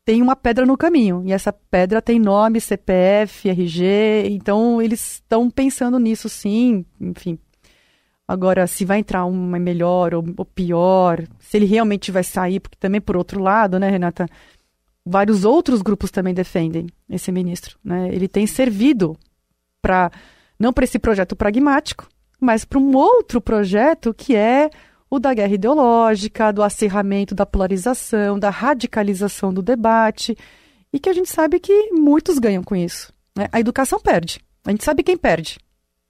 tem 0.05 0.21
uma 0.21 0.35
pedra 0.35 0.65
no 0.65 0.77
caminho. 0.77 1.23
E 1.25 1.31
essa 1.31 1.53
pedra 1.53 2.01
tem 2.01 2.19
nome, 2.19 2.59
CPF, 2.59 3.49
RG. 3.49 4.27
Então, 4.29 4.81
eles 4.81 5.13
estão 5.13 5.49
pensando 5.49 5.99
nisso 5.99 6.27
sim. 6.29 6.85
Enfim. 6.99 7.37
Agora, 8.27 8.67
se 8.67 8.85
vai 8.85 8.99
entrar 8.99 9.25
uma 9.25 9.59
melhor 9.59 10.13
ou, 10.13 10.23
ou, 10.37 10.45
pior, 10.45 11.23
se 11.39 11.57
ele 11.57 11.65
realmente 11.65 12.11
vai 12.11 12.23
sair, 12.23 12.59
porque 12.59 12.77
também, 12.79 13.01
por 13.01 13.17
outro 13.17 13.41
lado, 13.41 13.79
né, 13.79 13.89
Renata, 13.89 14.27
vários 15.05 15.43
outros 15.43 15.81
grupos 15.81 16.09
também 16.09 16.33
defendem 16.33 16.87
esse 17.09 17.31
ministro. 17.31 17.77
Né? 17.83 18.09
Ele 18.11 18.27
tem 18.27 18.47
servido 18.47 19.17
para, 19.81 20.09
não 20.57 20.71
para 20.71 20.85
esse 20.85 20.97
projeto 20.97 21.35
pragmático, 21.35 22.07
mas 22.39 22.63
para 22.65 22.79
um 22.79 22.95
outro 22.95 23.41
projeto 23.41 24.13
que 24.13 24.35
é 24.35 24.69
o 25.15 25.19
da 25.19 25.33
guerra 25.33 25.53
ideológica, 25.53 26.51
do 26.51 26.63
acirramento 26.63 27.35
da 27.35 27.45
polarização, 27.45 28.39
da 28.39 28.49
radicalização 28.49 29.53
do 29.53 29.61
debate, 29.61 30.35
e 30.91 30.99
que 30.99 31.09
a 31.09 31.13
gente 31.13 31.29
sabe 31.29 31.59
que 31.59 31.91
muitos 31.91 32.39
ganham 32.39 32.63
com 32.63 32.75
isso. 32.75 33.13
Né? 33.35 33.47
A 33.51 33.59
educação 33.59 33.99
perde. 33.99 34.39
A 34.65 34.71
gente 34.71 34.83
sabe 34.83 35.03
quem 35.03 35.17
perde. 35.17 35.57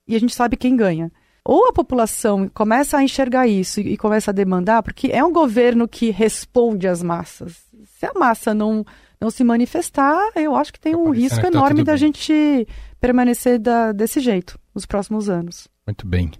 E 0.07 0.15
a 0.15 0.19
gente 0.19 0.33
sabe 0.33 0.55
quem 0.57 0.75
ganha. 0.75 1.11
Ou 1.45 1.67
a 1.67 1.73
população 1.73 2.47
começa 2.53 2.97
a 2.97 3.03
enxergar 3.03 3.47
isso 3.47 3.81
e, 3.81 3.97
começa 3.97 4.31
a 4.31 4.33
demandar, 4.33 4.81
porque 4.81 5.07
é 5.11 5.23
um 5.23 5.33
governo 5.33 5.87
que 5.87 6.09
responde 6.09 6.87
às 6.87 7.03
massas. 7.03 7.57
Se 7.99 8.05
a 8.05 8.13
massa 8.13 8.53
não, 8.53 8.85
não 9.19 9.29
se 9.29 9.43
manifestar, 9.43 10.31
eu 10.35 10.55
acho 10.55 10.71
que 10.71 10.79
tem 10.79 10.95
um 10.95 11.09
risco 11.09 11.41
tá 11.41 11.47
enorme 11.47 11.83
da 11.83 11.93
bem. 11.93 11.99
gente 11.99 12.67
permanecer 13.01 13.59
da- 13.59 13.91
desse 13.91 14.21
jeito 14.21 14.57
nos 14.73 14.85
próximos 14.85 15.29
anos. 15.29 15.67
Muito 15.85 16.07
bem. 16.07 16.31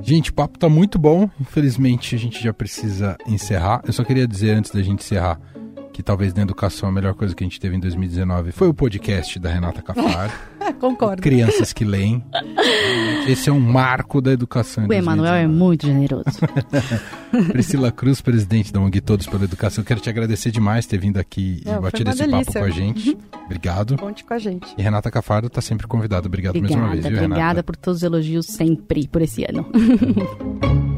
Gente, 0.00 0.30
o 0.30 0.34
papo 0.34 0.56
tá 0.56 0.68
muito 0.68 0.96
bom. 0.96 1.28
Infelizmente, 1.40 2.14
a 2.14 2.18
gente 2.18 2.40
já 2.40 2.52
precisa 2.52 3.16
encerrar. 3.26 3.82
Eu 3.84 3.92
só 3.92 4.04
queria 4.04 4.28
dizer 4.28 4.52
antes 4.52 4.70
da 4.70 4.80
gente 4.80 5.00
encerrar 5.02 5.40
que 5.98 6.02
talvez 6.04 6.32
na 6.32 6.42
educação 6.42 6.88
a 6.88 6.92
melhor 6.92 7.12
coisa 7.12 7.34
que 7.34 7.42
a 7.42 7.46
gente 7.46 7.58
teve 7.58 7.74
em 7.74 7.80
2019 7.80 8.52
foi 8.52 8.68
o 8.68 8.72
podcast 8.72 9.36
da 9.40 9.50
Renata 9.50 9.82
Cafaro. 9.82 10.30
Concordo. 10.78 11.20
Crianças 11.20 11.72
que 11.72 11.84
leem. 11.84 12.22
Esse 13.26 13.50
é 13.50 13.52
um 13.52 13.58
marco 13.58 14.20
da 14.20 14.30
educação. 14.30 14.86
O 14.86 14.92
Emanuel 14.92 15.34
é 15.34 15.42
2019. 15.44 15.58
muito 15.58 15.86
generoso. 15.88 16.24
Priscila 17.50 17.90
Cruz, 17.90 18.20
presidente 18.20 18.72
da 18.72 18.78
ONG 18.78 19.00
Todos 19.00 19.26
pela 19.26 19.42
Educação. 19.42 19.82
Quero 19.82 19.98
te 19.98 20.08
agradecer 20.08 20.52
demais 20.52 20.86
ter 20.86 20.98
vindo 20.98 21.18
aqui 21.18 21.62
Não, 21.66 21.78
e 21.78 21.80
batido 21.80 22.10
esse 22.10 22.20
papo 22.20 22.30
delícia. 22.30 22.60
com 22.60 22.66
a 22.66 22.70
gente. 22.70 23.18
Obrigado. 23.46 23.96
Conte 23.96 24.22
com 24.22 24.34
a 24.34 24.38
gente. 24.38 24.72
E 24.78 24.80
Renata 24.80 25.10
Cafaro 25.10 25.48
está 25.48 25.60
sempre 25.60 25.88
convidada. 25.88 26.28
Obrigado 26.28 26.60
mais 26.60 26.70
uma 26.76 26.84
Obrigada, 26.86 27.08
vez, 27.08 27.18
viu, 27.18 27.24
obrigada 27.24 27.48
Renata? 27.48 27.62
por 27.64 27.74
todos 27.74 27.96
os 27.96 28.02
elogios 28.04 28.46
sempre 28.46 29.08
por 29.08 29.20
esse 29.20 29.44
ano. 29.44 29.66